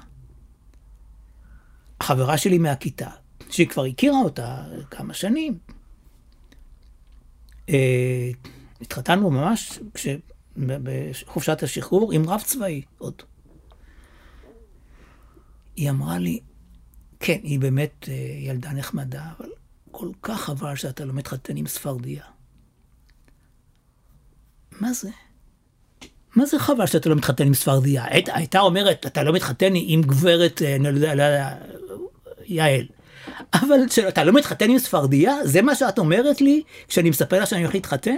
חברה 2.02 2.38
שלי 2.38 2.58
מהכיתה, 2.58 3.08
שהיא 3.50 3.68
כבר 3.68 3.84
הכירה 3.84 4.18
אותה 4.18 4.64
כמה 4.90 5.14
שנים, 5.14 5.58
התחתנו 8.80 9.30
ממש 9.30 9.78
כש, 9.94 10.06
בחופשת 10.56 11.62
השחרור 11.62 12.12
עם 12.12 12.28
רב 12.28 12.40
צבאי 12.40 12.82
עוד. 12.98 13.22
היא 15.76 15.90
אמרה 15.90 16.18
לי, 16.18 16.40
כן, 17.20 17.38
היא 17.42 17.60
באמת 17.60 18.08
אה, 18.08 18.14
ילדה 18.38 18.72
נחמדה, 18.72 19.24
אבל 19.38 19.48
כל 19.90 20.08
כך 20.22 20.40
חבל 20.40 20.76
שאתה 20.76 21.04
לא 21.04 21.12
מתחתן 21.12 21.56
עם 21.56 21.66
ספרדיה. 21.66 22.24
מה 24.80 24.92
זה? 24.92 25.10
מה 26.36 26.46
זה 26.46 26.58
חבל 26.58 26.86
שאתה 26.86 27.08
לא 27.08 27.16
מתחתן 27.16 27.46
עם 27.46 27.54
ספרדיה? 27.54 28.04
היית, 28.04 28.28
הייתה 28.28 28.60
אומרת, 28.60 29.06
אתה 29.06 29.22
לא 29.22 29.32
מתחתן 29.32 29.72
עם 29.74 30.02
גברת, 30.02 30.62
אה, 30.62 30.76
אני 30.76 30.84
לא 30.84 30.88
יודע, 30.88 31.56
יעל. 32.44 32.86
אבל 33.54 33.88
שאתה 33.90 34.24
לא 34.24 34.32
מתחתן 34.32 34.70
עם 34.70 34.78
ספרדיה? 34.78 35.34
זה 35.44 35.62
מה 35.62 35.74
שאת 35.74 35.98
אומרת 35.98 36.40
לי 36.40 36.62
כשאני 36.88 37.10
מספר 37.10 37.38
לה 37.38 37.46
שאני 37.46 37.62
הולך 37.62 37.74
להתחתן? 37.74 38.16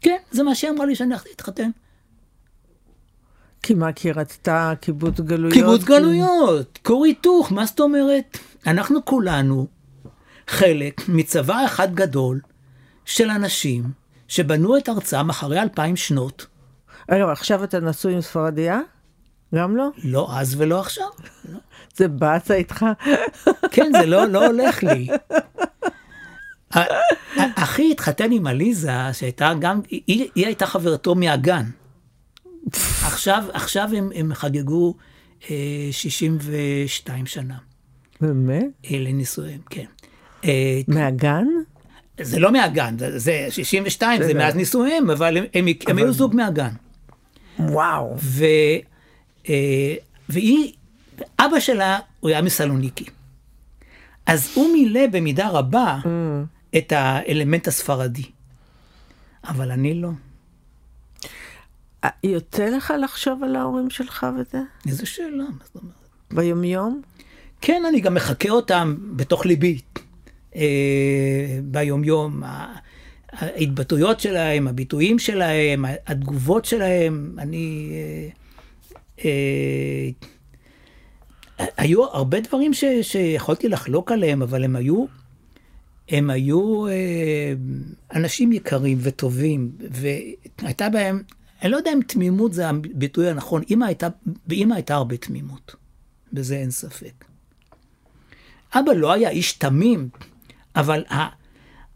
כן, 0.00 0.16
זה 0.30 0.42
מה 0.42 0.54
שהיא 0.54 0.70
אמרה 0.70 0.86
לי 0.86 0.94
שאני 0.94 1.10
הולך 1.10 1.24
להתחתן. 1.26 1.70
כי 3.62 3.74
מה, 3.74 3.92
כי 3.92 4.12
רצתה 4.12 4.72
קיבוץ 4.80 5.20
גלויות? 5.20 5.52
קיבוץ 5.52 5.84
גלויות, 5.84 6.78
כור 6.82 7.04
היתוך, 7.04 7.52
מה 7.52 7.66
זאת 7.66 7.80
אומרת? 7.80 8.38
אנחנו 8.66 9.04
כולנו 9.04 9.66
חלק 10.48 11.08
מצבא 11.08 11.64
אחד 11.64 11.94
גדול 11.94 12.40
של 13.04 13.30
אנשים 13.30 13.84
שבנו 14.28 14.76
את 14.76 14.88
ארצם 14.88 15.30
אחרי 15.30 15.62
אלפיים 15.62 15.96
שנות. 15.96 16.46
רגע, 17.10 17.32
עכשיו 17.32 17.64
אתה 17.64 17.80
נשוי 17.80 18.14
עם 18.14 18.20
ספרדיה? 18.20 18.80
גם 19.54 19.76
לא? 19.76 19.88
לא 20.04 20.28
אז 20.38 20.54
ולא 20.58 20.80
עכשיו. 20.80 21.06
זה 21.96 22.08
באסה 22.08 22.54
איתך? 22.54 22.86
כן, 23.70 23.92
זה 24.00 24.06
לא, 24.06 24.24
לא 24.24 24.46
הולך 24.46 24.82
לי. 24.82 25.08
אחי 27.54 27.90
התחתן 27.90 28.32
עם 28.32 28.46
עליזה, 28.46 28.90
שהייתה 29.12 29.52
גם, 29.60 29.80
היא, 29.90 30.28
היא 30.34 30.46
הייתה 30.46 30.66
חברתו 30.66 31.14
מהגן. 31.14 31.64
עכשיו, 33.04 33.44
עכשיו 33.52 33.88
הם, 33.96 34.10
הם 34.14 34.34
חגגו 34.34 34.94
אה, 35.50 35.88
62 35.90 37.26
שנה. 37.26 37.54
באמת? 38.20 38.64
אה, 38.90 38.98
לנישואיהם, 38.98 39.60
כן. 39.70 39.84
אה, 40.44 40.80
מהגן? 40.88 41.46
זה 42.20 42.38
לא 42.38 42.52
מהגן, 42.52 42.98
זה, 42.98 43.18
זה 43.18 43.46
62, 43.50 44.22
זה, 44.22 44.28
זה 44.28 44.34
מאז 44.34 44.54
נישואיהם, 44.54 45.10
אבל 45.10 45.36
הם, 45.36 45.44
הם, 45.54 45.66
אבל... 45.68 45.90
הם 45.90 45.98
היו 45.98 46.12
זוג 46.12 46.36
מהגן. 46.36 46.70
וואו. 47.58 48.16
ו, 48.18 48.44
והיא, 50.28 50.72
אבא 51.38 51.60
שלה, 51.60 51.98
הוא 52.20 52.30
היה 52.30 52.42
מסלוניקי. 52.42 53.04
אז 54.26 54.50
הוא 54.54 54.72
מילא 54.72 55.06
במידה 55.06 55.48
רבה 55.48 55.98
mm. 56.04 56.08
את 56.78 56.92
האלמנט 56.92 57.68
הספרדי. 57.68 58.24
אבל 59.44 59.70
אני 59.70 59.94
לא. 59.94 60.10
אה, 62.04 62.08
יוצא 62.22 62.68
לך 62.68 62.92
לחשוב 63.02 63.44
על 63.44 63.56
ההורים 63.56 63.90
שלך 63.90 64.26
וזה? 64.40 64.58
איזה 64.86 65.06
שאלה, 65.06 65.36
מה 65.36 65.64
זאת 65.64 65.76
אומרת? 65.76 65.94
ביומיום? 66.30 67.02
כן, 67.60 67.82
אני 67.88 68.00
גם 68.00 68.14
מחקה 68.14 68.50
אותם 68.50 68.96
בתוך 69.16 69.46
ליבי. 69.46 69.80
אה, 70.56 71.58
ביומיום, 71.62 72.42
ההתבטאויות 73.32 74.20
שלהם, 74.20 74.68
הביטויים 74.68 75.18
שלהם, 75.18 75.84
התגובות 76.06 76.64
שלהם, 76.64 77.36
אני... 77.38 77.90
אה, 77.92 77.98
אה, 77.98 78.37
היו 81.58 82.04
הרבה 82.04 82.40
דברים 82.40 82.74
ש, 82.74 82.84
שיכולתי 83.02 83.68
לחלוק 83.68 84.12
עליהם, 84.12 84.42
אבל 84.42 84.64
הם 84.64 84.76
היו, 84.76 85.06
הם 86.08 86.30
היו 86.30 86.86
אה, 86.86 87.52
אנשים 88.14 88.52
יקרים 88.52 88.98
וטובים, 89.00 89.72
והייתה 89.90 90.88
בהם, 90.88 91.22
אני 91.62 91.70
לא 91.70 91.76
יודע 91.76 91.92
אם 91.92 92.00
תמימות 92.06 92.52
זה 92.52 92.68
הביטוי 92.68 93.30
הנכון, 93.30 93.62
אמא 93.70 93.84
הייתה, 93.84 94.08
באמא 94.46 94.74
הייתה 94.74 94.94
הרבה 94.94 95.16
תמימות, 95.16 95.74
בזה 96.32 96.56
אין 96.56 96.70
ספק. 96.70 97.24
אבא 98.74 98.92
לא 98.92 99.12
היה 99.12 99.30
איש 99.30 99.52
תמים, 99.52 100.08
אבל 100.76 101.04
ה, 101.10 101.26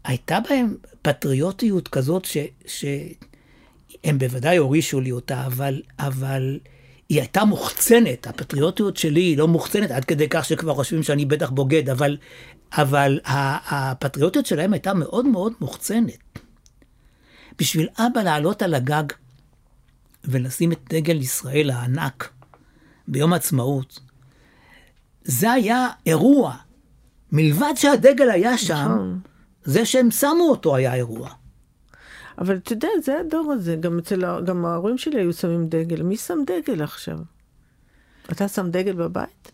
הייתה 0.03 0.39
בהם 0.49 0.75
פטריוטיות 1.01 1.87
כזאת 1.87 2.25
ש, 2.25 2.37
שהם 2.65 4.17
בוודאי 4.17 4.57
הורישו 4.57 5.01
לי 5.01 5.11
אותה, 5.11 5.45
אבל, 5.45 5.81
אבל 5.99 6.59
היא 7.13 7.21
הייתה 7.21 7.45
מוחצנת, 7.45 8.27
הפטריוטיות 8.27 8.97
שלי 8.97 9.21
היא 9.21 9.37
לא 9.37 9.47
מוחצנת 9.47 9.91
עד 9.91 10.05
כדי 10.05 10.27
כך 10.29 10.45
שכבר 10.45 10.73
חושבים 10.75 11.03
שאני 11.03 11.25
בטח 11.25 11.49
בוגד, 11.49 11.89
אבל, 11.89 12.17
אבל 12.71 13.19
הפטריוטיות 13.25 14.45
שלהם 14.45 14.73
הייתה 14.73 14.93
מאוד 14.93 15.25
מאוד 15.25 15.53
מוחצנת. 15.61 16.39
בשביל 17.59 17.87
אבא 17.97 18.21
לעלות 18.21 18.61
על 18.61 18.73
הגג 18.73 19.03
ולשים 20.25 20.71
את 20.71 20.79
דגל 20.89 21.21
ישראל 21.21 21.69
הענק 21.69 22.29
ביום 23.07 23.33
העצמאות, 23.33 23.99
זה 25.23 25.51
היה 25.51 25.87
אירוע. 26.05 26.55
מלבד 27.31 27.73
שהדגל 27.75 28.29
היה 28.29 28.57
שם, 28.57 28.75
נכון. 28.75 29.19
זה 29.63 29.85
שהם 29.85 30.11
שמו 30.11 30.49
אותו 30.49 30.75
היה 30.75 30.93
אירוע. 30.93 31.29
אבל 32.37 32.57
אתה 32.57 32.73
יודע, 32.73 32.87
זה 33.03 33.19
הדור 33.19 33.51
הזה, 33.51 33.75
גם 33.75 33.99
אצל, 33.99 34.41
גם 34.45 34.65
ההורים 34.65 34.97
שלי 34.97 35.19
היו 35.19 35.33
שמים 35.33 35.67
דגל. 35.67 36.03
מי 36.03 36.17
שם 36.17 36.39
דגל 36.47 36.83
עכשיו? 36.83 37.19
אתה 38.31 38.47
שם 38.47 38.71
דגל 38.71 38.93
בבית? 38.93 39.51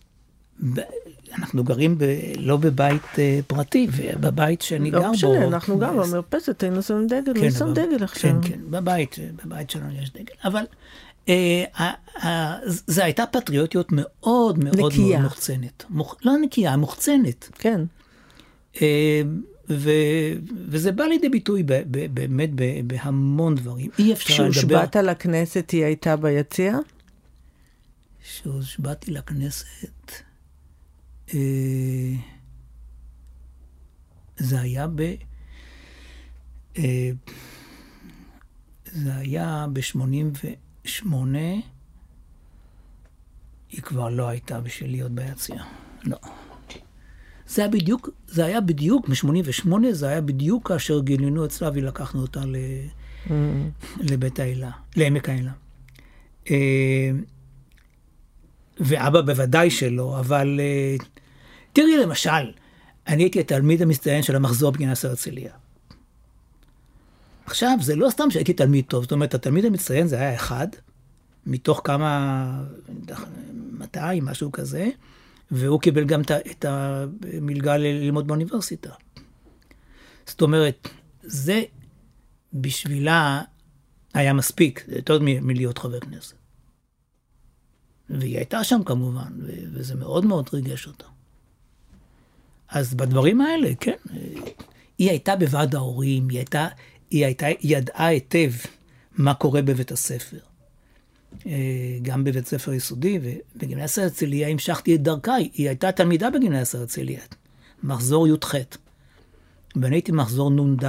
אנחנו 1.38 1.64
גרים 1.64 1.98
ב... 1.98 2.04
לא 2.38 2.58
בבית 2.58 3.04
uh, 3.14 3.18
פרטי, 3.48 3.88
בבית 4.20 4.62
שאני 4.62 4.92
לא 4.92 5.00
גר 5.00 5.12
משנה, 5.12 5.30
בו. 5.30 5.34
לא 5.34 5.40
משנה, 5.40 5.56
אנחנו 5.56 5.80
גם 5.80 5.98
במרפסת 5.98 6.64
היינו 6.64 6.82
שמים 6.82 7.08
דגל, 7.08 7.34
כן, 7.34 7.42
מי 7.42 7.52
שם 7.52 7.74
דגל 7.74 8.04
עכשיו? 8.04 8.32
כן, 8.42 8.50
כן, 8.50 8.60
בבית, 8.70 9.16
בבית 9.46 9.70
שלנו 9.70 9.94
יש 10.02 10.14
דגל. 10.14 10.34
אבל 10.44 10.64
uh, 11.26 11.30
uh, 11.76 11.80
uh, 12.18 12.28
זו 12.66 13.02
הייתה 13.02 13.26
פטריוטיות 13.26 13.88
מאוד 13.92 14.64
מאוד. 14.64 14.78
מאוד 14.78 14.94
מוחצנת. 15.22 15.86
מוח... 15.90 16.16
לא 16.26 16.38
נקייה, 16.42 16.78
מוחצנת. 16.78 17.50
כן. 17.54 17.82
ו, 19.70 19.90
וזה 20.68 20.92
בא 20.92 21.04
לידי 21.04 21.30
ביטוי 21.30 21.64
ב, 21.64 21.74
ב, 21.92 22.14
באמת 22.14 22.50
ב, 22.56 22.64
בהמון 22.88 23.56
דברים. 23.56 23.90
אי 24.00 24.14
אפשר 24.14 24.34
לדבר... 24.34 24.52
כשהושבעת 24.52 24.96
לכנסת 24.96 25.70
היא 25.70 25.86
הייתה 25.86 26.16
ביציע? 26.16 26.78
כשהושבעתי 28.24 29.12
לכנסת, 29.12 30.12
אה, 31.34 31.40
זה 34.38 34.60
היה 34.60 34.88
ב... 34.88 35.02
אה, 36.78 37.12
זה 38.92 39.16
היה 39.16 39.66
ב-88, 39.74 41.14
היא 43.70 43.82
כבר 43.82 44.10
לא 44.10 44.28
הייתה 44.28 44.62
בשביל 44.62 44.92
להיות 44.92 45.12
ביציע. 45.12 45.64
לא. 46.04 46.18
זה 47.50 47.62
היה 47.62 47.72
בדיוק, 47.72 48.10
זה 48.28 48.46
היה 48.46 48.62
בדיוק, 48.62 49.10
מ-88 49.10 49.74
זה 49.92 50.08
היה 50.08 50.22
בדיוק 50.22 50.68
כאשר 50.68 51.00
גילינו 51.00 51.46
אצלה 51.46 51.70
ולקחנו 51.74 52.22
אותה 52.22 52.46
ל... 52.46 52.56
mm. 53.28 53.32
לבית 54.00 54.40
האלה, 54.40 54.70
לעמק 54.96 55.30
האלה. 55.30 55.52
אה, 56.52 57.12
ואבא 58.80 59.22
בוודאי 59.22 59.70
שלא, 59.70 60.20
אבל 60.20 60.60
אה, 60.60 60.96
תראי 61.74 61.98
למשל, 61.98 62.52
אני 63.08 63.24
הייתי 63.24 63.40
התלמיד 63.40 63.82
המצטיין 63.82 64.24
של 64.24 64.36
המחזור 64.36 64.72
בגינת 64.72 65.06
הרצליה. 65.06 65.52
עכשיו, 67.46 67.78
זה 67.82 67.96
לא 67.96 68.10
סתם 68.10 68.32
שהייתי 68.32 68.54
תלמיד 68.54 68.86
טוב, 68.88 69.04
זאת 69.04 69.12
אומרת, 69.12 69.34
התלמיד 69.34 69.66
המצטיין 69.66 70.08
זה 70.08 70.16
היה 70.16 70.36
אחד, 70.36 70.68
מתוך 71.46 71.82
כמה, 71.84 72.64
200, 73.80 74.26
משהו 74.26 74.52
כזה, 74.52 74.90
והוא 75.52 75.82
קיבל 75.82 76.06
גם 76.06 76.22
את 76.52 76.66
המלגה 76.66 77.78
ללמוד 77.78 78.28
באוניברסיטה. 78.28 78.90
זאת 80.26 80.42
אומרת, 80.42 80.88
זה 81.24 81.64
בשבילה 82.54 83.42
היה 84.14 84.34
מספיק, 84.34 84.86
יותר 84.88 85.20
מלהיות 85.22 85.78
חבר 85.78 86.00
כנסת. 86.00 86.36
והיא 88.10 88.38
הייתה 88.38 88.64
שם 88.64 88.84
כמובן, 88.86 89.40
וזה 89.74 89.96
מאוד 89.96 90.26
מאוד 90.26 90.50
ריגש 90.54 90.88
אותה. 90.88 91.06
אז 92.70 92.94
בדברים 92.94 93.42
האלה, 93.42 93.70
כן, 93.80 93.98
היא 94.98 95.10
הייתה 95.10 95.36
בוועד 95.36 95.76
ההורים, 95.76 96.30
היא 96.30 96.38
הייתה, 96.38 96.68
היא 97.10 97.26
הייתה, 97.26 97.46
היא 97.46 97.78
ידעה 97.78 98.08
היטב 98.08 98.52
מה 99.12 99.34
קורה 99.34 99.62
בבית 99.62 99.92
הספר. 99.92 100.40
אה, 101.48 101.98
גם 102.02 102.24
בבית 102.24 102.48
ספר 102.48 102.74
יסודי, 102.74 103.20
ובגימנסיה 103.22 104.04
הרצליה 104.04 104.48
המשכתי 104.48 104.96
את 104.96 105.02
דרכה, 105.02 105.36
היא 105.36 105.68
הייתה 105.68 105.92
תלמידה 105.92 106.30
בגימנסיה 106.30 106.80
הרצליה, 106.80 107.22
מחזור 107.84 108.28
י"ח, 108.28 108.56
ואני 109.76 109.96
הייתי 109.96 110.12
מחזור 110.12 110.52
נ"ד. 110.52 110.84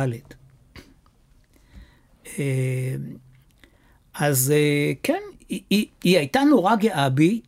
אה, 2.38 2.94
אז 4.14 4.52
אה, 4.56 4.92
כן, 5.02 5.22
היא, 5.48 5.62
היא, 5.70 5.86
היא 6.02 6.18
הייתה 6.18 6.40
נורא 6.40 6.76
גאה 6.76 7.08
בי, 7.08 7.40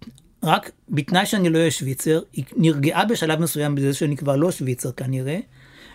רק 0.43 0.71
בתנאי 0.89 1.27
שאני 1.27 1.49
לא 1.49 1.59
אהיה 1.59 1.71
שוויצר, 1.71 2.21
היא 2.33 2.45
נרגעה 2.57 3.05
בשלב 3.05 3.41
מסוים 3.41 3.75
בזה 3.75 3.95
שאני 3.95 4.17
כבר 4.17 4.37
לא 4.37 4.51
שוויצר 4.51 4.93
כנראה, 4.93 5.39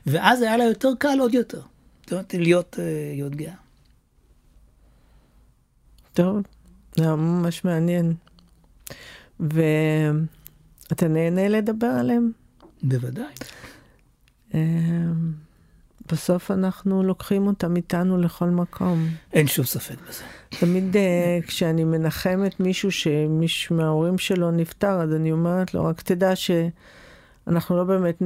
ואז 0.05 0.41
היה 0.41 0.57
לה 0.57 0.63
יותר 0.63 0.89
קל 0.99 1.19
עוד 1.19 1.33
יותר, 1.33 1.61
זאת 2.01 2.11
אומרת, 2.11 2.33
להיות, 2.33 2.79
להיות 3.15 3.35
גאה. 3.35 3.53
טוב, 6.13 6.41
זה 6.97 7.15
ממש 7.15 7.65
מעניין. 7.65 8.13
ואתה 9.39 11.07
נהנה 11.09 11.47
לדבר 11.47 11.87
עליהם? 11.87 12.31
בוודאי. 12.83 13.33
אמ, 14.53 15.31
בסוף 16.11 16.51
אנחנו 16.51 17.03
לוקחים 17.03 17.47
אותם 17.47 17.75
איתנו 17.75 18.17
לכל 18.17 18.49
מקום. 18.49 19.07
אין 19.33 19.47
שום 19.47 19.65
ספק 19.65 19.95
בזה. 20.09 20.23
תמיד 20.49 20.95
uh, 20.95 21.47
כשאני 21.47 21.83
מנחמת 21.83 22.59
מישהו 22.59 22.91
שמישהו 22.91 23.75
מההורים 23.75 24.17
שלו 24.17 24.51
נפטר, 24.51 25.01
אז 25.01 25.13
אני 25.13 25.31
אומרת 25.31 25.73
לו, 25.73 25.85
רק 25.85 26.01
תדע 26.01 26.31
שאנחנו 26.35 27.77
לא 27.77 27.83
באמת, 27.83 28.21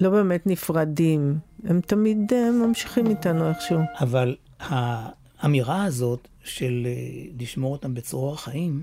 לא 0.00 0.10
באמת 0.10 0.46
נפרדים. 0.46 1.38
הם 1.64 1.80
תמיד 1.80 2.32
uh, 2.32 2.66
ממשיכים 2.66 3.06
איתנו 3.06 3.48
איכשהו. 3.48 3.80
אבל 4.00 4.36
האמירה 5.40 5.84
הזאת 5.84 6.28
של 6.44 6.86
אה, 6.86 6.92
לשמור 7.40 7.72
אותם 7.72 7.94
בצרור 7.94 8.34
החיים, 8.34 8.82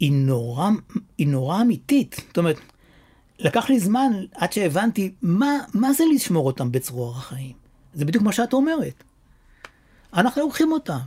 היא 0.00 0.12
נורא, 0.12 0.70
היא 1.18 1.28
נורא 1.28 1.60
אמיתית. 1.60 2.16
זאת 2.26 2.38
אומרת, 2.38 2.58
לקח 3.38 3.70
לי 3.70 3.80
זמן 3.80 4.12
עד 4.34 4.52
שהבנתי 4.52 5.12
מה, 5.22 5.58
מה 5.74 5.92
זה 5.92 6.04
לשמור 6.14 6.46
אותם 6.46 6.72
בצרור 6.72 7.10
החיים. 7.16 7.52
זה 7.94 8.04
בדיוק 8.04 8.24
מה 8.24 8.32
שאת 8.32 8.52
אומרת. 8.52 9.04
אנחנו 10.14 10.42
לוקחים 10.42 10.72
אותם. 10.72 10.98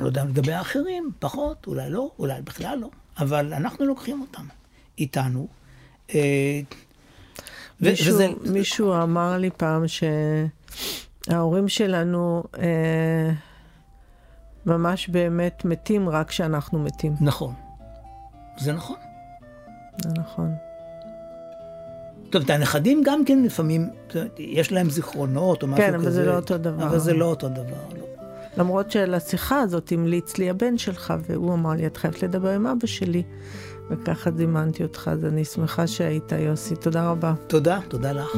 לא 0.00 0.06
יודע 0.06 0.24
לגבי 0.24 0.52
האחרים, 0.52 1.10
פחות, 1.18 1.66
אולי 1.66 1.90
לא, 1.90 2.10
אולי 2.18 2.42
בכלל 2.42 2.78
לא, 2.78 2.90
אבל 3.18 3.52
אנחנו 3.52 3.84
לוקחים 3.84 4.20
אותם 4.20 4.44
איתנו. 4.98 5.48
אה, 6.14 6.60
מישהו, 7.80 8.14
וזה... 8.14 8.28
מישהו 8.50 9.02
אמר 9.02 9.38
לי 9.38 9.50
פעם 9.56 9.84
שההורים 11.28 11.68
שלנו... 11.68 12.44
אה... 12.58 13.32
ממש 14.66 15.08
באמת 15.08 15.64
מתים 15.64 16.08
רק 16.08 16.28
כשאנחנו 16.28 16.78
מתים. 16.78 17.14
נכון. 17.20 17.54
זה 18.58 18.72
נכון. 18.72 18.96
זה 20.02 20.08
נכון. 20.18 20.54
טוב, 22.30 22.42
את 22.42 22.50
הנכדים 22.50 23.02
גם 23.04 23.24
כן 23.24 23.42
לפעמים, 23.42 23.90
יש 24.38 24.72
להם 24.72 24.90
זיכרונות 24.90 25.62
או 25.62 25.68
משהו 25.68 25.84
כן, 25.84 25.94
כזה. 25.94 25.98
כן, 25.98 26.04
אבל 26.04 26.10
זה 26.10 26.26
לא 26.26 26.36
אותו 26.36 26.58
דבר. 26.58 26.86
אבל 26.86 26.98
זה 26.98 27.14
לא 27.14 27.24
אותו 27.24 27.48
דבר, 27.48 27.84
לא. 27.98 28.06
למרות 28.56 28.90
שלשיחה 28.90 29.60
הזאת 29.60 29.92
המליץ 29.92 30.38
לי 30.38 30.50
הבן 30.50 30.78
שלך, 30.78 31.14
והוא 31.28 31.54
אמר 31.54 31.70
לי, 31.70 31.86
את 31.86 31.96
חייבת 31.96 32.22
לדבר 32.22 32.50
עם 32.50 32.66
אבא 32.66 32.86
שלי. 32.86 33.22
וככה 33.90 34.30
זימנתי 34.30 34.82
אותך, 34.82 35.10
אז 35.12 35.24
אני 35.24 35.44
שמחה 35.44 35.86
שהיית, 35.86 36.32
יוסי. 36.32 36.76
תודה 36.76 37.10
רבה. 37.10 37.34
תודה, 37.46 37.80
תודה 37.88 38.12
לך. 38.12 38.36